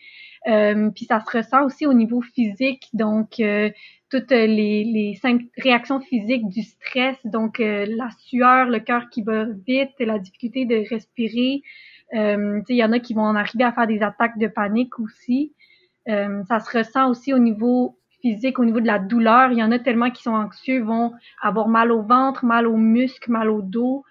[0.48, 3.70] Euh, puis ça se ressent aussi au niveau physique, donc euh,
[4.10, 5.18] toutes les, les
[5.56, 10.64] réactions physiques du stress, donc euh, la sueur, le cœur qui bat vite, la difficulté
[10.64, 11.62] de respirer.
[12.14, 14.98] Euh, il y en a qui vont en arriver à faire des attaques de panique
[15.00, 15.52] aussi.
[16.08, 19.50] Euh, ça se ressent aussi au niveau physique, au niveau de la douleur.
[19.50, 22.76] Il y en a tellement qui sont anxieux, vont avoir mal au ventre, mal aux
[22.76, 24.04] muscles, mal au dos.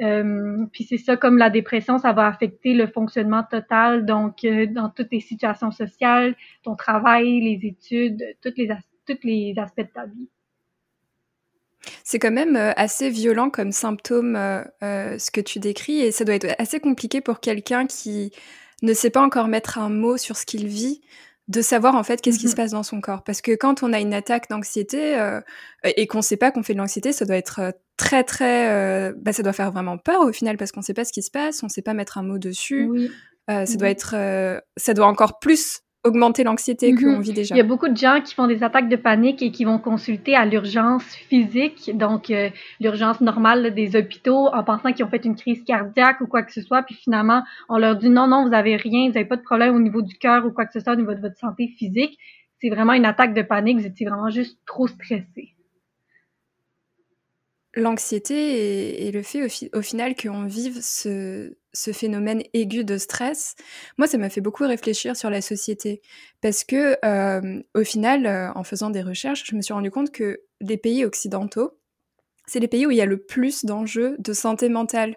[0.00, 4.90] Euh, puis c'est ça, comme la dépression, ça va affecter le fonctionnement total, donc dans
[4.90, 9.92] toutes les situations sociales, ton travail, les études, toutes les aspects tous les aspects de
[9.92, 10.28] ta vie.
[12.02, 16.10] C'est quand même euh, assez violent comme symptôme euh, euh, ce que tu décris et
[16.10, 18.32] ça doit être assez compliqué pour quelqu'un qui
[18.82, 21.00] ne sait pas encore mettre un mot sur ce qu'il vit
[21.48, 22.56] de savoir en fait qu'est-ce qui se mm-hmm.
[22.56, 25.16] passe dans son corps parce que quand on a une attaque d'anxiété
[25.84, 29.32] et qu'on ne sait pas qu'on fait de l'anxiété ça doit être très très bah,
[29.32, 31.30] ça doit faire vraiment peur au final parce qu'on ne sait pas ce qui se
[31.30, 32.90] passe on ne sait pas mettre un mot dessus
[33.48, 33.90] ça doit mm-hmm.
[33.90, 37.14] être ça doit encore plus augmenter l'anxiété mm-hmm.
[37.14, 37.54] qu'on vit déjà.
[37.54, 39.78] Il y a beaucoup de gens qui font des attaques de panique et qui vont
[39.78, 45.24] consulter à l'urgence physique, donc euh, l'urgence normale des hôpitaux, en pensant qu'ils ont fait
[45.24, 48.48] une crise cardiaque ou quoi que ce soit, puis finalement on leur dit non, non,
[48.48, 50.72] vous avez rien, vous n'avez pas de problème au niveau du cœur ou quoi que
[50.72, 52.18] ce soit au niveau de votre santé physique.
[52.60, 55.56] C'est vraiment une attaque de panique, vous étiez vraiment juste trop stressé
[57.76, 61.54] l'anxiété et, le fait au, final qu'on vive ce,
[61.92, 63.54] phénomène aigu de stress,
[63.98, 66.00] moi, ça m'a fait beaucoup réfléchir sur la société.
[66.40, 70.10] Parce que, euh, au final, euh, en faisant des recherches, je me suis rendu compte
[70.10, 71.78] que les pays occidentaux,
[72.46, 75.16] c'est les pays où il y a le plus d'enjeux de santé mentale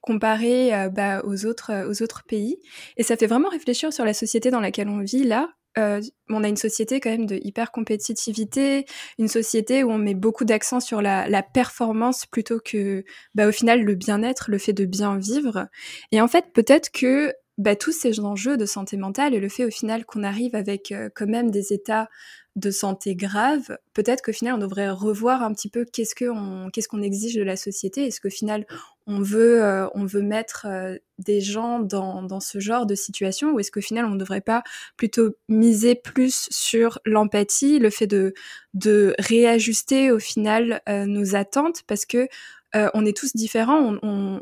[0.00, 2.58] comparé euh, bah, aux, autres, aux autres pays.
[2.96, 6.42] Et ça fait vraiment réfléchir sur la société dans laquelle on vit là, euh, on
[6.42, 8.86] a une société quand même de hyper compétitivité,
[9.18, 13.04] une société où on met beaucoup d'accent sur la, la, performance plutôt que,
[13.34, 15.68] bah, au final, le bien-être, le fait de bien vivre.
[16.12, 19.66] Et en fait, peut-être que bah, tous ces enjeux de santé mentale et le fait
[19.66, 22.08] au final qu'on arrive avec euh, quand même des états
[22.56, 27.34] de santé grave, peut-être qu'au final, on devrait revoir un petit peu qu'est-ce qu'on exige
[27.34, 28.06] de la société.
[28.06, 28.66] Est-ce qu'au final,
[29.06, 33.70] on veut, euh, mettre euh, des gens dans, dans, ce genre de situation ou est-ce
[33.70, 34.62] qu'au final, on ne devrait pas
[34.96, 38.32] plutôt miser plus sur l'empathie, le fait de,
[38.72, 42.26] de réajuster au final nos attentes parce que
[42.76, 44.40] euh, on est tous différents, on,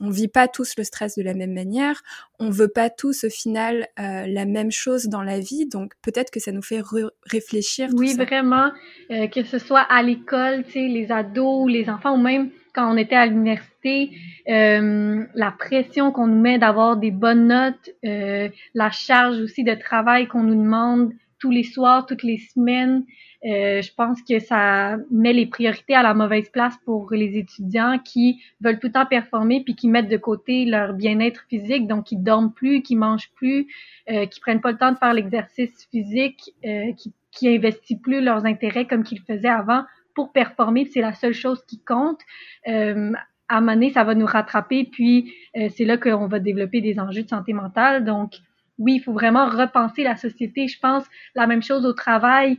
[0.00, 2.02] on, vit pas tous le stress de la même manière,
[2.40, 6.32] on veut pas tous au final euh, la même chose dans la vie, donc peut-être
[6.32, 6.82] que ça nous fait
[7.26, 7.88] réfléchir.
[7.92, 8.72] oui, vraiment,
[9.12, 12.92] euh, que ce soit à l'école, tu sais, les ados, les enfants, ou même quand
[12.92, 14.10] on était à l'université,
[14.46, 20.42] la pression qu'on nous met d'avoir des bonnes notes, la charge aussi de travail qu'on
[20.42, 23.04] nous demande tous les soirs, toutes les semaines.
[23.44, 27.98] Euh, je pense que ça met les priorités à la mauvaise place pour les étudiants
[27.98, 32.04] qui veulent tout le temps performer puis qui mettent de côté leur bien-être physique, donc
[32.04, 33.66] qui dorment plus, qui mangent plus,
[34.10, 38.20] euh, qui prennent pas le temps de faire l'exercice physique, euh, qui, qui investissent plus
[38.20, 40.84] leurs intérêts comme qu'ils faisaient avant pour performer.
[40.84, 42.20] C'est la seule chose qui compte.
[42.68, 43.12] Euh,
[43.48, 47.00] à un moment ça va nous rattraper, puis euh, c'est là qu'on va développer des
[47.00, 48.04] enjeux de santé mentale.
[48.04, 48.34] Donc,
[48.80, 50.66] oui, il faut vraiment repenser la société.
[50.66, 52.58] Je pense la même chose au travail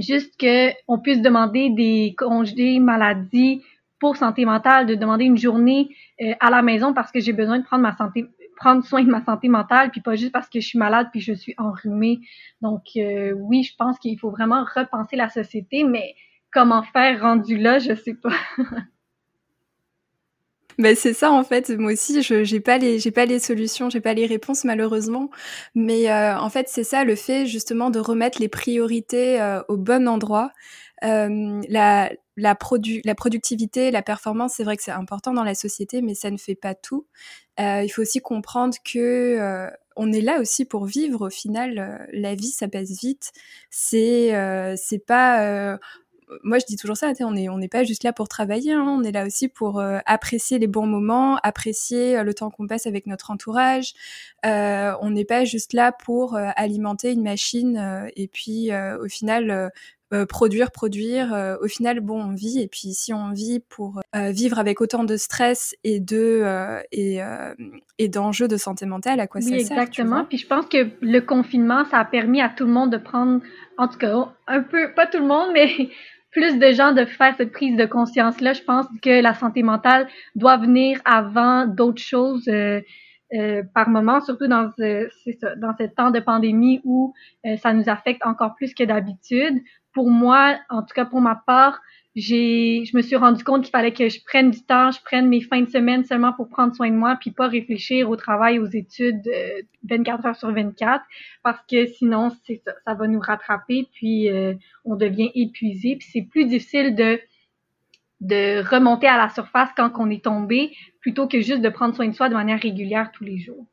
[0.00, 3.62] juste qu'on puisse demander des congés maladie
[3.98, 5.88] pour santé mentale, de demander une journée
[6.20, 9.10] euh, à la maison parce que j'ai besoin de prendre ma santé prendre soin de
[9.10, 12.20] ma santé mentale puis pas juste parce que je suis malade puis je suis enrhumée.
[12.62, 16.14] Donc euh, oui, je pense qu'il faut vraiment repenser la société mais
[16.52, 18.32] comment faire rendu là, je sais pas.
[20.78, 21.70] Ben c'est ça en fait.
[21.70, 25.30] Moi aussi, je j'ai pas les j'ai pas les solutions, j'ai pas les réponses malheureusement.
[25.74, 29.78] Mais euh, en fait, c'est ça le fait justement de remettre les priorités euh, au
[29.78, 30.52] bon endroit.
[31.04, 35.54] Euh, la la, produ la productivité, la performance, c'est vrai que c'est important dans la
[35.54, 37.06] société, mais ça ne fait pas tout.
[37.58, 41.28] il faut aussi comprendre que on est là aussi pour vivre.
[41.28, 43.32] Au final, la vie, ça passe vite.
[43.70, 44.32] C'est
[44.76, 45.78] c'est pas
[46.42, 49.02] moi, je dis toujours ça, on n'est on pas juste là pour travailler, hein, on
[49.02, 52.86] est là aussi pour euh, apprécier les bons moments, apprécier euh, le temps qu'on passe
[52.86, 53.94] avec notre entourage.
[54.44, 59.70] Euh, on n'est pas juste là pour alimenter une machine et puis au final
[60.28, 61.56] produire, produire.
[61.60, 65.16] au final, bon, on vit et puis si on vit pour vivre avec autant de
[65.16, 66.44] stress et de
[66.92, 67.20] et,
[67.98, 70.24] et d'enjeux de santé mentale, à quoi ça sert Exactement.
[70.24, 73.40] Puis je pense que le confinement, ça a permis à tout le monde de prendre,
[73.78, 75.90] en tout cas, un peu, pas tout le monde, mais
[76.36, 78.52] plus de gens de faire cette prise de conscience-là.
[78.52, 82.82] Je pense que la santé mentale doit venir avant d'autres choses euh,
[83.32, 85.08] euh, par moment, surtout dans ce,
[85.40, 87.14] ça, dans ce temps de pandémie où
[87.46, 89.62] euh, ça nous affecte encore plus que d'habitude.
[89.94, 91.80] Pour moi, en tout cas pour ma part,
[92.16, 95.28] j'ai, je me suis rendu compte qu'il fallait que je prenne du temps, je prenne
[95.28, 98.58] mes fins de semaine seulement pour prendre soin de moi, puis pas réfléchir au travail,
[98.58, 99.30] aux études
[99.84, 101.04] 24 euh, heures sur 24,
[101.42, 102.30] parce que sinon,
[102.86, 104.54] ça va nous rattraper, puis euh,
[104.86, 107.20] on devient épuisé, puis c'est plus difficile de
[108.22, 112.08] de remonter à la surface quand on est tombé, plutôt que juste de prendre soin
[112.08, 113.66] de soi de manière régulière tous les jours.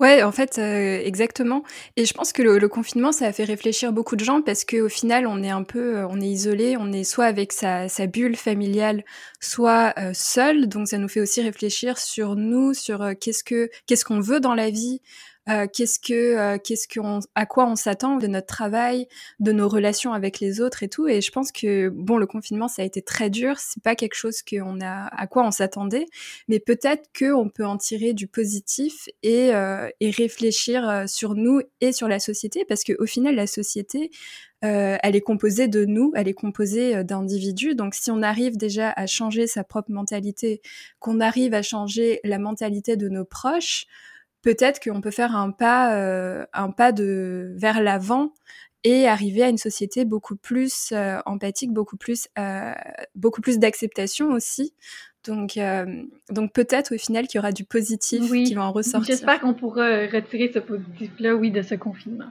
[0.00, 1.64] Ouais, en fait, euh, exactement.
[1.96, 4.88] Et je pense que le, confinement, ça a fait réfléchir beaucoup de gens parce qu'au
[4.88, 8.06] final, on est un peu, euh, on est isolé, on est soit avec sa, sa
[8.06, 9.04] bulle familiale,
[9.40, 10.68] soit euh, seul.
[10.68, 14.54] Donc, ça nous fait aussi réfléchir sur nous, sur qu'est-ce que, qu'est-ce qu'on veut dans
[14.54, 15.00] la vie,
[15.48, 19.08] euh, qu'est-ce que, euh, qu'est-ce qu'on, à quoi on s'attend de notre travail,
[19.40, 21.08] de nos relations avec les autres et tout.
[21.08, 23.58] Et je pense que bon, le confinement, ça a été très dur.
[23.58, 26.06] C'est pas quelque chose qu'on a, à quoi on s'attendait,
[26.48, 31.92] mais peut-être qu'on peut en tirer du positif et, euh, et réfléchir sur nous et
[31.92, 34.10] sur la société, parce que au final, la société,
[34.64, 37.74] euh, elle est composée de nous, elle est composée d'individus.
[37.74, 40.60] Donc si on arrive déjà à changer sa propre mentalité,
[40.98, 43.86] qu'on arrive à changer la mentalité de nos proches,
[44.42, 48.32] peut-être qu'on peut faire un pas, un pas de vers l'avant
[48.84, 50.92] et arriver à une société beaucoup plus
[51.26, 52.28] empathique, beaucoup plus,
[53.14, 54.72] beaucoup plus d'acceptation aussi.
[55.24, 55.58] Donc,
[56.30, 59.16] donc peut-être au final qu'il y aura du positif qui va en ressortir.
[59.16, 62.30] J'espère qu'on pourra retirer ce positif-là, oui, de ce confinement.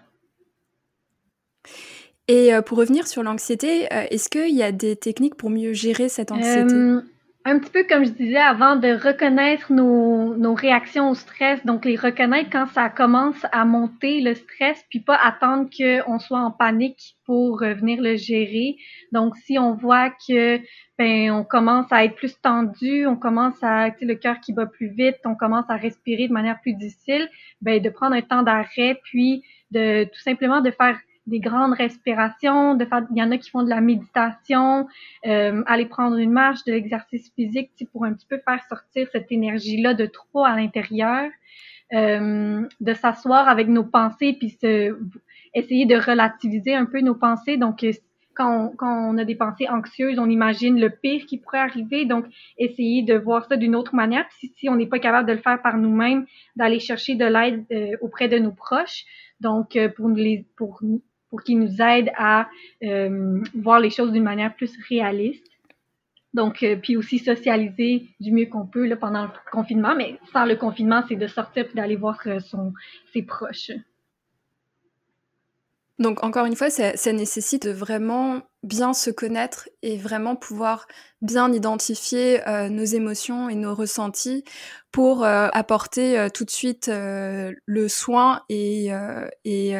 [2.29, 6.31] Et pour revenir sur l'anxiété, est-ce qu'il y a des techniques pour mieux gérer cette
[6.31, 6.75] anxiété?
[7.49, 11.85] Un petit peu comme je disais avant, de reconnaître nos, nos, réactions au stress, donc
[11.85, 16.51] les reconnaître quand ça commence à monter le stress, puis pas attendre qu'on soit en
[16.51, 18.75] panique pour venir le gérer.
[19.13, 20.59] Donc si on voit que
[20.99, 24.89] ben on commence à être plus tendu, on commence à le cœur qui bat plus
[24.89, 27.29] vite, on commence à respirer de manière plus difficile,
[27.61, 32.73] ben de prendre un temps d'arrêt, puis de tout simplement de faire des grandes respirations,
[32.73, 34.87] de faire, il y en a qui font de la méditation,
[35.25, 39.31] euh, aller prendre une marche, de l'exercice physique, pour un petit peu faire sortir cette
[39.31, 41.29] énergie-là de trop à l'intérieur,
[41.93, 44.97] euh, de s'asseoir avec nos pensées, puis se,
[45.53, 47.57] essayer de relativiser un peu nos pensées.
[47.57, 47.91] Donc, euh,
[48.33, 52.05] quand on, quand on a des pensées anxieuses, on imagine le pire qui pourrait arriver.
[52.05, 52.25] Donc,
[52.57, 54.25] essayer de voir ça d'une autre manière.
[54.29, 57.65] Puis, si on n'est pas capable de le faire par nous-mêmes, d'aller chercher de l'aide
[57.71, 59.05] euh, auprès de nos proches.
[59.39, 60.81] Donc, euh, pour, les, pour
[61.29, 62.47] pour qu'ils nous aident à
[62.83, 65.45] euh, voir les choses d'une manière plus réaliste.
[66.33, 69.95] Donc, euh, puis aussi socialiser du mieux qu'on peut là, pendant le confinement.
[69.95, 72.73] Mais sans le confinement, c'est de sortir et d'aller voir euh, son,
[73.13, 73.71] ses proches.
[75.99, 80.87] Donc, encore une fois, ça, ça, nécessite de vraiment bien se connaître et vraiment pouvoir
[81.23, 84.43] bien identifier nos émotions et nos ressentis
[84.91, 88.89] pour apporter tout de suite le soin et,
[89.45, 89.75] et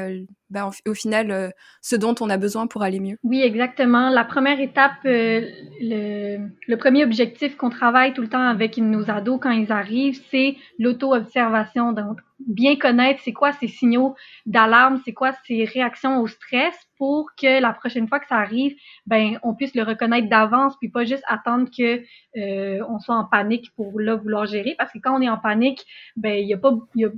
[0.49, 1.49] bah, au final, euh,
[1.81, 3.17] ce dont on a besoin pour aller mieux.
[3.23, 4.09] Oui, exactement.
[4.09, 5.41] La première étape, euh,
[5.81, 10.55] le, premier objectif qu'on travaille tout le temps avec nos ados quand ils arrivent, c'est
[10.79, 11.91] l'auto-observation.
[11.91, 14.15] Donc, bien connaître c'est quoi ces signaux
[14.45, 18.75] d'alarme, c'est quoi ces réactions au stress pour que la prochaine fois que ça arrive,
[19.05, 22.03] ben on puisse le reconnaître d'avance puis pas juste attendre que
[22.37, 25.38] euh, on soit en panique pour là vouloir gérer parce que quand on est en
[25.38, 27.10] panique, ben il y a pas y a,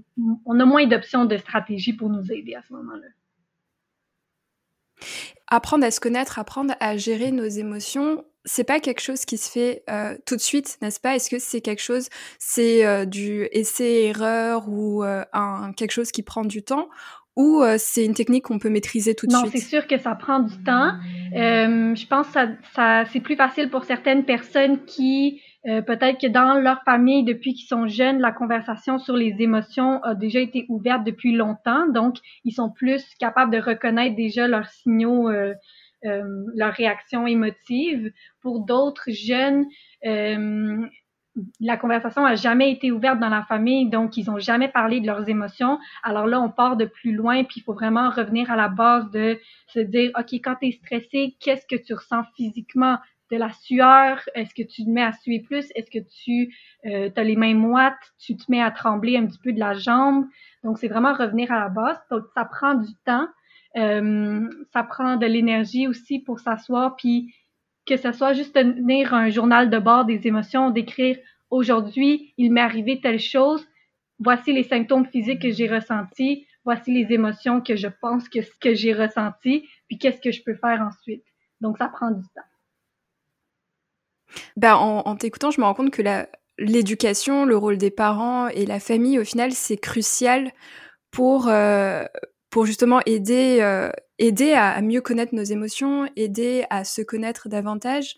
[0.46, 3.08] on a moins d'options de stratégie pour nous aider à ce moment-là.
[5.48, 9.50] Apprendre à se connaître, apprendre à gérer nos émotions, c'est pas quelque chose qui se
[9.50, 11.16] fait euh, tout de suite, n'est-ce pas?
[11.16, 16.24] Est-ce que c'est quelque chose, c'est euh, du essai-erreur ou euh, un, quelque chose qui
[16.24, 16.90] prend du temps
[17.36, 19.46] ou c'est une technique qu'on peut maîtriser tout de suite?
[19.46, 20.92] Non, c'est sûr que ça prend du temps.
[21.32, 26.28] je pense que ça, ça c'est plus facile pour certaines personnes qui euh, peut-être que
[26.28, 30.66] dans leur famille, depuis qu'ils sont jeunes, la conversation sur les émotions a déjà été
[30.70, 31.88] ouverte depuis longtemps.
[31.88, 35.54] Donc, ils sont plus capables de reconnaître déjà leurs signaux, euh,
[36.06, 36.24] euh
[36.56, 38.12] leurs réactions émotives.
[38.42, 39.66] Pour d'autres jeunes,
[40.06, 40.88] euh,
[41.60, 45.08] la conversation a jamais été ouverte dans la famille, donc ils ont jamais parlé de
[45.08, 45.78] leurs émotions.
[46.04, 49.10] Alors là, on part de plus loin, puis il faut vraiment revenir à la base
[49.12, 52.98] de se dire, OK, quand tu es stressé, qu'est-ce que tu ressens physiquement?
[53.32, 54.22] De la sueur?
[54.36, 55.72] Est-ce que tu te mets à suer plus?
[55.76, 58.14] Est-ce que tu euh, as les mains moites?
[58.20, 60.26] Tu te mets à trembler un petit peu de la jambe?
[60.64, 61.98] Donc, c'est vraiment revenir à la base.
[62.10, 63.28] Donc, ça prend du temps.
[63.78, 67.34] Euh, ça prend de l'énergie aussi pour s'asseoir, puis
[67.86, 71.18] que ce soit juste tenir un journal de bord des émotions, d'écrire
[71.50, 73.66] aujourd'hui, il m'est arrivé telle chose,
[74.20, 78.74] voici les symptômes physiques que j'ai ressentis, voici les émotions que je pense que, que
[78.74, 81.24] j'ai ressenties, puis qu'est-ce que je peux faire ensuite?
[81.62, 82.42] Donc, ça prend du temps.
[84.58, 86.02] Bah, en, t'écoutant, je me rends compte que
[86.58, 90.52] l'éducation, le rôle des parents et la famille, au final, c'est crucial
[91.12, 92.04] pour, euh,
[92.50, 98.16] pour justement aider, euh, aider à, mieux connaître nos émotions, aider à se connaître davantage.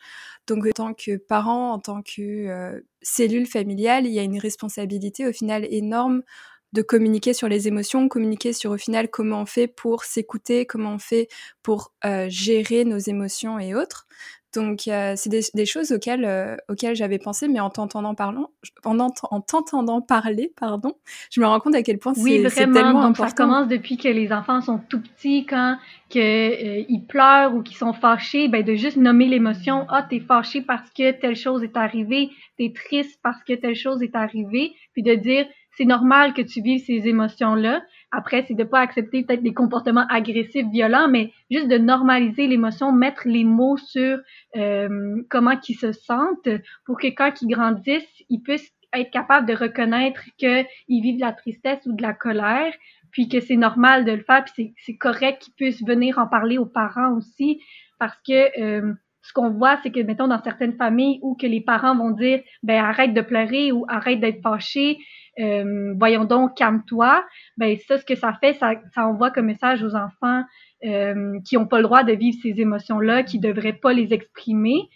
[0.48, 4.40] Donc, en tant que parent, en tant que euh, cellule familiale, il y a une
[4.40, 6.24] responsabilité au final énorme
[6.74, 10.94] de communiquer sur les émotions, communiquer sur au final comment on fait pour s'écouter, comment
[10.94, 11.28] on fait
[11.64, 11.94] pour
[12.30, 14.08] gérer nos émotions et autres.
[14.54, 18.50] Donc, euh, c'est des, choses auxquelles, euh, auxquelles j'avais pensé, mais en t'entendant parlant,
[18.84, 20.96] en, en t'entendant parler, pardon,
[21.32, 23.30] je me rends compte à quel point c'est, tellement donc important.
[23.30, 25.78] Ça commence depuis que les enfants sont tout petits, quand
[26.10, 29.86] que, euh, ils pleurent ou qu'ils sont fâchés, ben de juste nommer l'émotion.
[29.90, 34.04] Ah, t'es fâché parce que telle chose est arrivée, t'es triste parce que telle chose
[34.04, 35.46] est arrivée, puis de dire
[35.78, 37.82] c'est normal que tu vives ces émotions-là.
[38.12, 42.92] Après, c'est de pas accepter peut-être des comportements agressifs, violents, mais juste de normaliser l'émotion,
[42.92, 44.20] mettre les mots sur
[44.58, 46.50] euh, comment ils se sentent
[46.86, 51.32] pour que quand ils grandissent, ils puissent être capables de reconnaître qu'ils vivent de la
[51.32, 52.74] tristesse ou de la colère,
[53.12, 56.58] puis que c'est normal de le faire, puis c'est correct qu'ils puissent venir en parler
[56.58, 57.62] aux parents aussi,
[58.00, 61.62] parce que euh, ce qu'on voit, c'est que, mettons, dans certaines familles où que les
[61.62, 64.98] parents vont dire, ben arrête de pleurer ou arrête d'être fâché,
[65.40, 67.24] euh, voyons donc, calme-toi,
[67.58, 70.44] ben ça, ce que ça fait, ça, ça envoie comme message aux enfants
[70.84, 74.90] euh, qui n'ont pas le droit de vivre ces émotions-là, qui devraient pas les exprimer.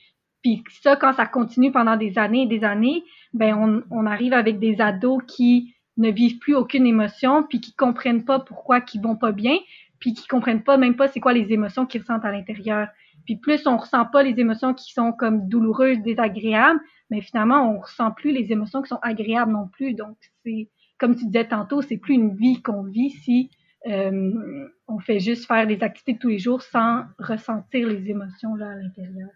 [0.44, 4.34] Puis ça, quand ça continue pendant des années et des années, ben on, on arrive
[4.34, 9.02] avec des ados qui ne vivent plus aucune émotion, puis qui comprennent pas pourquoi qu'ils
[9.02, 9.58] vont pas bien,
[10.00, 12.90] puis qui comprennent pas même pas c'est quoi les émotions qu'ils ressentent à l'intérieur.
[13.26, 17.80] Puis plus on ressent pas les émotions qui sont comme douloureuses, désagréables, mais finalement on
[17.80, 19.94] ressent plus les émotions qui sont agréables non plus.
[19.94, 23.50] Donc c'est comme tu disais tantôt, c'est plus une vie qu'on vit si
[23.88, 28.70] euh, on fait juste faire des activités tous les jours sans ressentir les émotions là
[28.70, 29.30] à l'intérieur.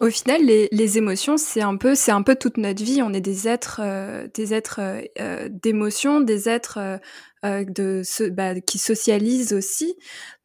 [0.00, 3.02] Au final, les, les émotions, c'est un peu, c'est un peu toute notre vie.
[3.02, 4.80] On est des êtres, euh, des êtres
[5.20, 7.00] euh, d'émotions, des êtres
[7.44, 9.94] de bah, qui socialisent aussi.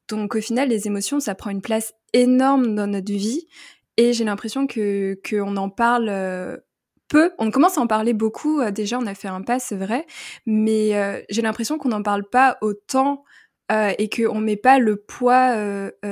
[0.08, 3.47] Donc au final, les émotions, ça prend une place énorme dans notre vie.
[3.97, 6.58] Et j'ai l'impression que qu'on en parle euh,
[7.10, 7.32] peu.
[7.39, 8.62] On commence à en parler beaucoup.
[8.62, 10.05] Euh, déjà, on a fait un pas, c'est vrai.
[10.45, 13.24] Mais euh, j'ai l'impression qu'on n'en parle pas autant
[13.99, 15.53] et qu'on met pas le poids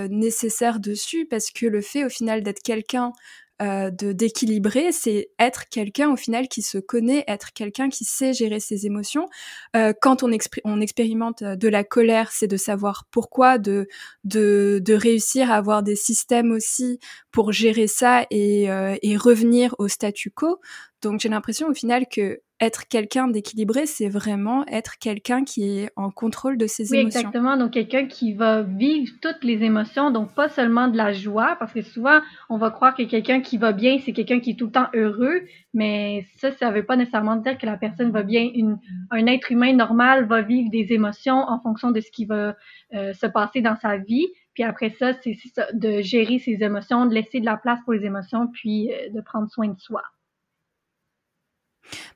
[0.10, 3.14] nécessaire dessus parce que le fait au final d'être quelqu'un
[3.62, 8.34] euh, de d'équilibrer, c'est être quelqu'un au final qui se connaît, être quelqu'un qui sait
[8.34, 9.28] gérer ses émotions.
[9.76, 10.32] Euh, quand on,
[10.66, 13.88] on expérimente euh, de la colère, c'est de savoir pourquoi, de,
[14.26, 17.00] de, de réussir à avoir des systèmes aussi
[17.32, 18.64] pour gérer ça et,
[19.02, 20.60] et revenir au statu quo.
[21.02, 25.90] Donc j'ai l'impression au final que être quelqu'un d'équilibré, c'est vraiment être quelqu'un qui est
[25.98, 27.20] en contrôle de ses oui, émotions.
[27.20, 31.58] Exactement, donc quelqu'un qui va vivre toutes les émotions, donc pas seulement de la joie,
[31.60, 34.56] parce que souvent on va croire que quelqu'un qui va bien, c'est quelqu'un qui est
[34.56, 35.42] tout le temps heureux,
[35.74, 38.50] mais ça, ça veut pas nécessairement dire que la personne va bien.
[38.54, 38.80] Une,
[39.12, 42.56] un être humain normal va vivre des émotions en fonction de ce qui va
[42.94, 44.28] euh, se passer dans sa vie.
[44.54, 45.36] Puis après ça, c'est
[45.74, 49.20] de gérer ses émotions, de laisser de la place pour les émotions, puis euh, de
[49.20, 50.02] prendre soin de soi.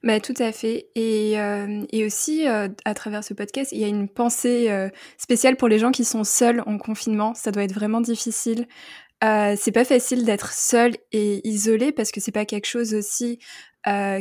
[0.03, 0.89] Bah, tout à fait.
[0.95, 4.89] Et, euh, et aussi, euh, à travers ce podcast, il y a une pensée euh,
[5.17, 7.33] spéciale pour les gens qui sont seuls en confinement.
[7.33, 8.67] Ça doit être vraiment difficile.
[9.21, 13.37] C'est pas facile d'être seul et isolé parce que c'est pas quelque chose aussi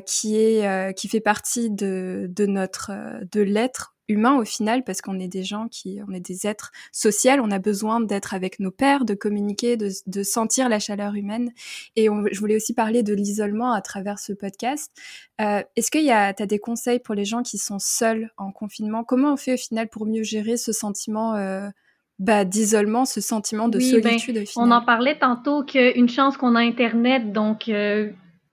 [0.07, 2.91] qui est qui fait partie de, de notre
[3.31, 6.73] de l'être humain au final parce qu'on est des gens qui on est des êtres
[6.93, 11.15] sociaux on a besoin d'être avec nos pères de communiquer de, de sentir la chaleur
[11.15, 11.51] humaine.
[11.97, 14.93] Et on, je voulais aussi parler de l'isolement à travers ce podcast.
[15.41, 18.53] Euh, est-ce qu'il y a as des conseils pour les gens qui sont seuls en
[18.53, 19.05] confinement?
[19.05, 21.69] Comment on fait au final pour mieux gérer ce sentiment euh,
[22.19, 24.35] bah, d'isolement, ce sentiment de oui, solitude.
[24.35, 28.11] Ben, on en parlait tantôt qu'une chance qu'on a Internet, donc euh,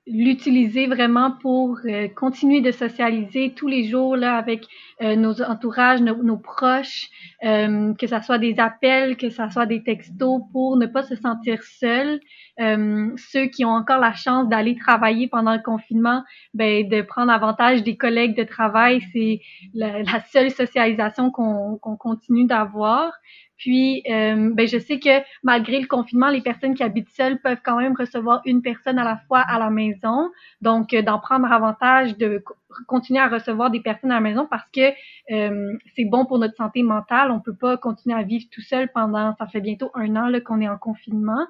[0.07, 4.65] l'utiliser vraiment pour euh, continuer de socialiser tous les jours là avec
[5.01, 7.09] euh, nos entourages, nos, proches,
[7.43, 11.15] euh, que ça soit des appels, que ça soit des textos, pour ne pas se
[11.15, 12.19] sentir seul.
[12.59, 17.31] Euh, ceux qui ont encore la chance d'aller travailler pendant le confinement, ben de prendre
[17.31, 19.41] avantage des collègues de travail, c'est
[19.73, 23.11] la, seule socialisation qu'on qu'on continue d'avoir.
[23.57, 27.61] Puis, euh, ben, je sais que malgré le confinement, les personnes qui habitent seules peuvent
[27.63, 30.29] quand même recevoir une personne à la fois à la maison.
[30.61, 32.43] Donc, euh, d'en prendre avantage, de
[32.87, 34.91] continuer à recevoir des personnes à la maison parce que
[35.31, 37.31] euh, c'est bon pour notre santé mentale.
[37.31, 40.59] On peut pas continuer à vivre tout seul pendant, ça fait bientôt un an qu'on
[40.59, 41.47] est en confinement.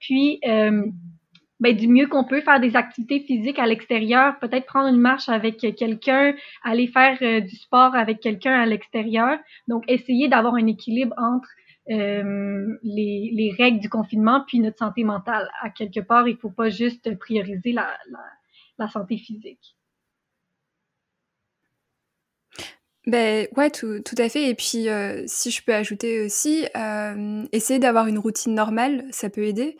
[0.00, 0.86] Puis, euh,
[1.60, 5.28] ben, du mieux qu'on peut faire des activités physiques à l'extérieur, peut-être prendre une marche
[5.28, 9.38] avec quelqu'un, aller faire euh, du sport avec quelqu'un à l'extérieur.
[9.68, 11.48] Donc, essayer d'avoir un équilibre entre
[11.90, 15.50] euh, les, les, règles du confinement puis notre santé mentale.
[15.60, 19.76] À quelque part, il faut pas juste prioriser la santé physique.
[23.10, 24.48] Ben ouais, tout, tout, à fait.
[24.48, 29.28] Et puis, euh, si je peux ajouter aussi, euh, essayer d'avoir une routine normale, ça
[29.28, 29.76] peut aider.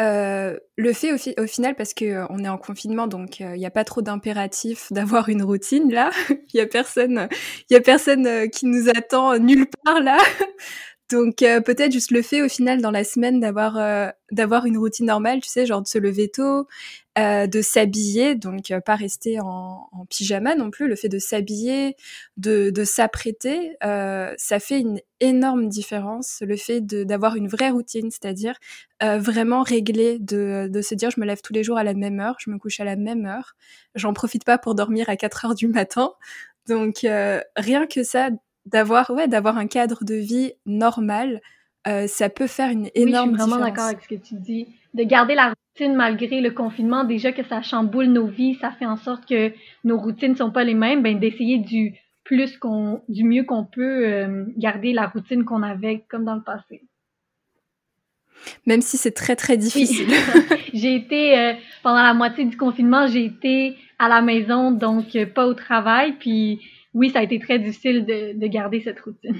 [0.00, 3.54] Euh, le fait au, fi au, final, parce que on est en confinement, donc il
[3.54, 6.10] n'y a pas trop d'impératif d'avoir une routine là.
[6.30, 7.28] Il y a personne,
[7.68, 10.18] il a personne qui nous attend nulle part là.
[11.10, 15.40] Donc peut-être juste le fait au final dans la semaine d'avoir d'avoir une routine normale,
[15.40, 16.66] tu sais, genre de se lever tôt,
[17.18, 20.88] euh, de s'habiller, donc pas rester en, en, pyjama non plus.
[20.88, 21.96] Le fait de s'habiller,
[22.36, 26.42] de, de s'apprêter, ça fait une énorme différence.
[26.46, 28.54] Le fait d'avoir une vraie routine, c'est-à-dire
[29.00, 32.20] vraiment régler, de, de se dire je me lève tous les jours à la même
[32.20, 33.54] heure, je me couche à la même heure,
[33.94, 36.12] j'en profite pas pour dormir à 4 heures du matin.
[36.68, 37.06] Donc
[37.56, 38.30] rien que ça,
[38.66, 41.40] d'avoir ouais d'avoir un cadre de vie normal
[41.86, 44.34] euh, ça peut faire une énorme oui, je suis vraiment d'accord avec ce que tu
[44.34, 48.72] dis de garder la routine malgré le confinement déjà que ça chamboule nos vies ça
[48.72, 49.52] fait en sorte que
[49.84, 51.94] nos routines sont pas les mêmes ben d'essayer du
[52.24, 56.42] plus qu'on du mieux qu'on peut euh, garder la routine qu'on avait comme dans le
[56.42, 56.82] passé
[58.66, 60.08] Même si c'est très très difficile.
[60.74, 65.24] j'ai été, euh, pendant la moitié du confinement, j'ai été à la maison, donc euh,
[65.24, 66.12] pas au travail.
[66.18, 66.60] Puis
[66.92, 69.36] oui, ça a été très difficile de, de garder cette routine.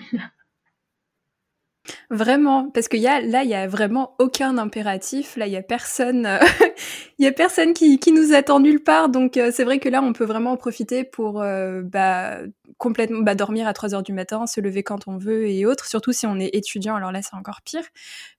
[2.11, 5.36] Vraiment, parce qu'il y a là, il y a vraiment aucun impératif.
[5.36, 6.39] Là, il y a personne, euh,
[7.18, 9.09] il y a personne qui, qui nous attend nulle part.
[9.09, 12.39] Donc euh, c'est vrai que là, on peut vraiment en profiter pour euh, bah,
[12.78, 15.86] complètement bah, dormir à 3 heures du matin, se lever quand on veut et autres.
[15.86, 17.84] Surtout si on est étudiant, alors là, c'est encore pire.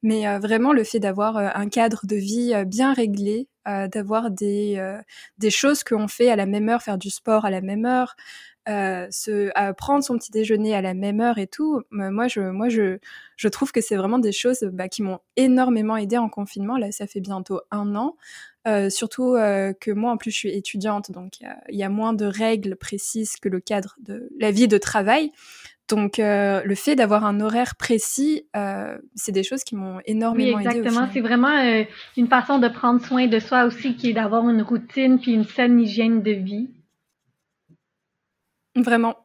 [0.04, 4.82] Mais vraiment, le fait d'avoir un cadre de vie bien réglé, d'avoir des
[5.38, 8.16] des choses qu'on fait à la même heure, faire du sport à la même heure.
[8.70, 11.82] Euh, se, à prendre son petit déjeuner à la même heure et tout.
[11.90, 13.00] Moi, je, moi, je,
[13.36, 16.78] je trouve que c'est vraiment des choses bah, qui m'ont énormément aidé en confinement.
[16.78, 18.16] Là, ça fait bientôt un an.
[18.68, 21.40] Euh, surtout euh, que moi, en plus, je suis étudiante, donc
[21.70, 25.32] il y, a moins de règles précises que le cadre de la vie de travail.
[25.88, 28.46] Donc, le fait d'avoir un horaire précis,
[29.16, 31.10] c'est des choses qui m'ont énormément oui, exactement.
[31.12, 31.84] C'est vraiment
[32.18, 35.46] une façon de prendre soin de soi aussi, qui est d'avoir une routine puis une
[35.46, 36.70] saine hygiène de vie.
[38.76, 39.16] Vraiment.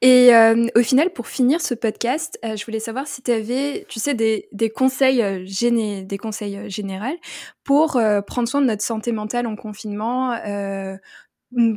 [0.00, 3.86] Et euh, au final, pour finir ce podcast, euh, je voulais savoir si tu avais,
[3.88, 7.16] tu sais, des, des conseils, euh, géné des conseils généraux
[7.62, 10.36] pour prendre soin de notre santé mentale en confinement,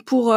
[0.05, 0.36] pour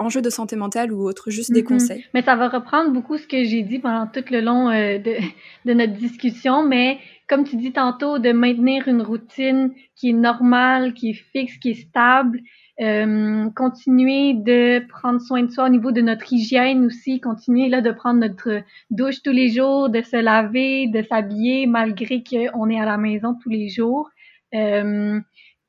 [0.00, 1.66] enjeux de santé mentale ou autre, juste des mm-hmm.
[1.66, 2.04] conseils.
[2.12, 5.20] Mais ça va reprendre beaucoup ce que j'ai dit pendant tout le long de,
[5.64, 6.98] de notre discussion, mais
[7.28, 11.70] comme tu dis tantôt, de maintenir une routine qui est normale, qui est fixe, qui
[11.70, 12.40] est stable,
[12.80, 17.80] euh, continuer de prendre soin de soi au niveau de notre hygiène aussi, continuer là
[17.80, 22.80] de prendre notre douche tous les jours, de se laver, de s'habiller malgré qu'on est
[22.80, 24.10] à la maison tous les jours.
[24.54, 25.20] Euh,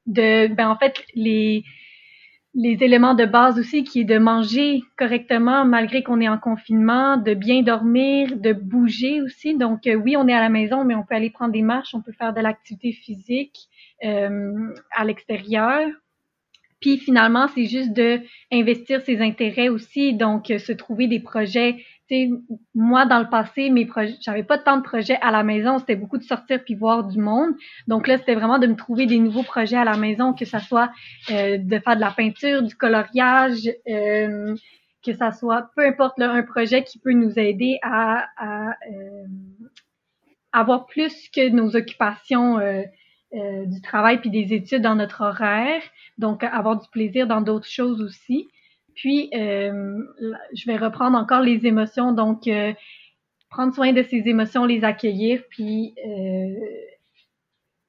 [0.08, 1.64] de, ben en fait les
[2.56, 7.18] les éléments de base aussi qui est de manger correctement malgré qu'on est en confinement,
[7.18, 9.58] de bien dormir, de bouger aussi.
[9.58, 11.94] Donc euh, oui, on est à la maison, mais on peut aller prendre des marches,
[11.94, 13.68] on peut faire de l'activité physique
[14.06, 15.90] euh, à l'extérieur.
[16.86, 18.22] Puis finalement, c'est juste de
[18.54, 21.78] investir ses intérêts aussi, donc euh, se trouver des projets.
[22.08, 22.30] Tu sais,
[22.76, 25.96] moi dans le passé, mes projets, j'avais pas tant de projets à la maison, c'était
[25.96, 27.56] beaucoup de sortir puis voir du monde.
[27.88, 30.60] Donc là, c'était vraiment de me trouver des nouveaux projets à la maison, que ça
[30.60, 30.92] soit
[31.32, 34.54] euh, de faire de la peinture, du coloriage, euh,
[35.04, 38.76] que ça soit peu importe là, un projet qui peut nous aider à, à
[40.52, 42.60] avoir plus que nos occupations
[43.34, 45.82] euh, du travail puis des études dans notre horaire,
[46.18, 48.48] donc avoir du plaisir dans d'autres choses aussi.
[48.94, 50.00] Puis, euh,
[50.54, 52.74] je vais reprendre encore les émotions, donc euh,
[53.50, 55.96] prendre soin de ces émotions, les accueillir, puis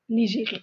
[0.09, 0.63] les gérer.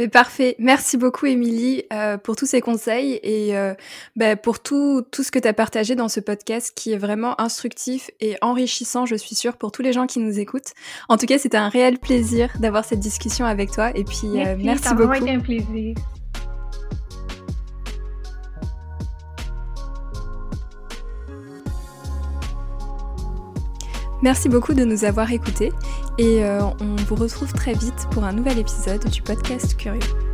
[0.00, 0.56] Mais parfait.
[0.58, 3.74] Merci beaucoup, Émilie, euh, pour tous ces conseils et euh,
[4.16, 7.38] bah, pour tout, tout ce que tu as partagé dans ce podcast qui est vraiment
[7.38, 10.72] instructif et enrichissant, je suis sûre, pour tous les gens qui nous écoutent.
[11.10, 13.90] En tout cas, c'était un réel plaisir d'avoir cette discussion avec toi.
[13.94, 15.12] Et puis, euh, merci, merci ça beaucoup.
[15.12, 15.94] été un plaisir.
[24.22, 25.72] Merci beaucoup de nous avoir écoutés
[26.18, 30.29] et euh, on vous retrouve très vite pour un nouvel épisode du podcast Curieux.